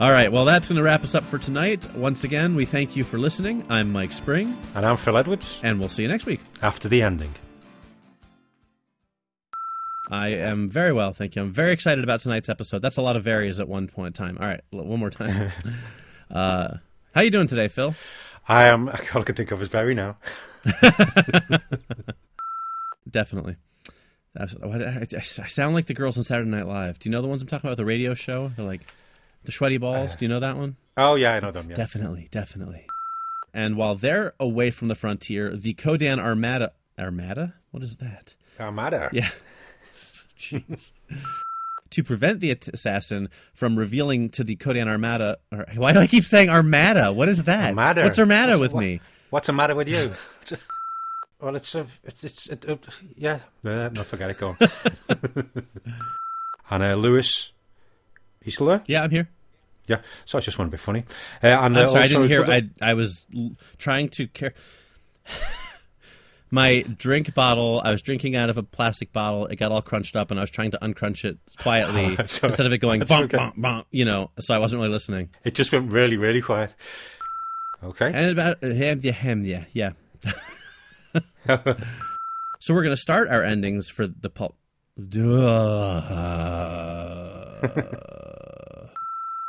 [0.00, 1.88] All right, well, that's going to wrap us up for tonight.
[1.94, 3.64] Once again, we thank you for listening.
[3.68, 5.60] I'm Mike Spring, And I'm Phil Edwards.
[5.62, 6.40] and we'll see you next week.
[6.62, 7.34] After the ending.
[10.10, 11.42] I am very well, thank you.
[11.42, 12.82] I'm very excited about tonight's episode.
[12.82, 14.38] That's a lot of varies at one point in time.
[14.40, 15.50] All right, one more time.
[16.30, 16.68] uh,
[17.14, 17.94] how are you doing today, Phil?
[18.48, 18.88] I am.
[19.14, 20.18] All I can think of is very now.
[23.10, 23.56] Definitely.
[24.38, 26.98] I, I sound like the girls on Saturday Night Live.
[26.98, 27.76] Do you know the ones I'm talking about?
[27.76, 28.50] The radio show?
[28.56, 28.80] They're like
[29.44, 30.12] the sweaty balls.
[30.14, 30.76] Oh, do you know that one?
[30.96, 31.68] Oh yeah, I know them.
[31.70, 31.76] Yeah.
[31.76, 32.86] Definitely, definitely.
[33.52, 36.72] And while they're away from the frontier, the Ko-Dan Armada.
[36.98, 37.54] Armada?
[37.70, 38.34] What is that?
[38.58, 39.10] Armada.
[39.12, 39.30] Yeah.
[40.38, 40.92] Jeez.
[41.90, 45.38] to prevent the assassin from revealing to the Ko-Dan Armada.
[45.52, 47.12] Or, why do I keep saying Armada?
[47.12, 47.68] What is that?
[47.68, 48.02] Armada.
[48.02, 49.00] What's Armada What's- with what- me?
[49.30, 50.12] What's the matter with you?
[51.44, 52.76] well, it's a, it's, it's, it, uh,
[53.16, 53.40] yeah.
[53.62, 54.38] Uh, no, forget it.
[54.38, 54.56] Go.
[54.58, 54.66] on.
[56.70, 57.52] and uh, Lewis,
[58.42, 58.82] you still there?
[58.86, 59.28] Yeah, I'm here.
[59.86, 60.00] Yeah.
[60.24, 61.04] So I just want to be funny.
[61.42, 62.44] Uh, and I'm uh, sorry, I didn't hear.
[62.44, 64.54] I I was l- trying to care.
[66.50, 69.46] My drink bottle, I was drinking out of a plastic bottle.
[69.46, 72.48] It got all crunched up, and I was trying to uncrunch it quietly That's all
[72.48, 72.52] right.
[72.52, 73.36] instead of it going That's bonk, okay.
[73.36, 74.30] bonk, bonk, you know.
[74.40, 75.28] So I wasn't really listening.
[75.44, 76.74] It just went really, really quiet.
[77.82, 78.10] Okay.
[78.14, 79.92] And about hem yeah hem yeah yeah.
[82.60, 84.56] So we're gonna start our endings for the pulp.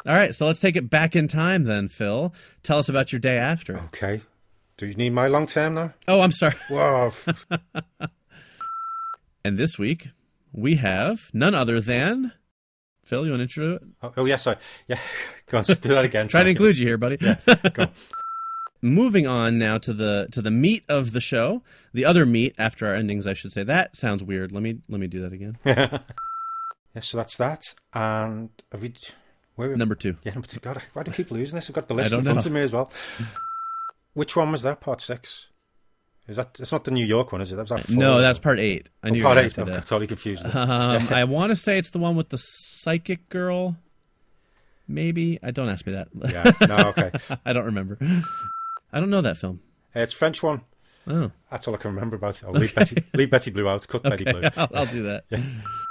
[0.07, 2.33] All right, so let's take it back in time then, Phil.
[2.63, 3.77] Tell us about your day after.
[3.85, 4.21] Okay.
[4.77, 5.93] Do you need my long term now?
[6.07, 6.55] Oh, I'm sorry.
[6.69, 7.11] Whoa.
[9.45, 10.09] And this week
[10.51, 12.31] we have none other than
[13.03, 13.25] Phil.
[13.25, 13.83] You want to intro it?
[14.01, 14.37] oh, oh, yeah.
[14.37, 14.57] Sorry.
[14.87, 14.97] Yeah.
[15.45, 15.63] Go on.
[15.65, 16.27] Do that again.
[16.27, 17.17] Try to include you here, buddy.
[17.21, 17.35] Yeah,
[17.71, 17.89] Go on.
[18.85, 21.63] Moving on now to the to the meat of the show,
[21.93, 23.63] the other meat after our endings, I should say.
[23.63, 24.51] That sounds weird.
[24.51, 25.57] Let me let me do that again.
[25.65, 25.99] yeah.
[27.01, 27.63] So that's that.
[27.93, 28.93] And have we?
[29.55, 29.75] Where?
[29.75, 30.17] Number two.
[30.23, 30.33] Yeah.
[30.33, 30.59] number two.
[30.59, 31.67] God, why do I keep losing this?
[31.69, 32.45] I've got the list in front know.
[32.45, 32.91] of me as well.
[34.13, 34.81] Which one was that?
[34.81, 35.47] Part six.
[36.27, 36.57] Is that?
[36.59, 37.55] It's not the New York one, is it?
[37.55, 37.89] That was that.
[37.95, 38.89] No, that's part eight.
[39.03, 39.57] I Oh, knew part eight.
[39.57, 39.85] I'm that.
[39.87, 40.45] totally confused.
[40.45, 43.77] Um, I want to say it's the one with the psychic girl.
[44.87, 46.09] Maybe I don't ask me that.
[46.29, 46.51] yeah.
[46.67, 46.89] No.
[46.89, 47.11] Okay.
[47.45, 47.97] I don't remember.
[48.95, 49.59] I don't know that film.
[49.93, 50.61] Uh, it's French one.
[51.05, 52.45] Oh, That's all I can remember about it.
[52.45, 53.85] I'll leave Betty, leave Betty Blue out.
[53.87, 54.41] Cut Betty Blue.
[54.55, 55.25] I'll, I'll do that.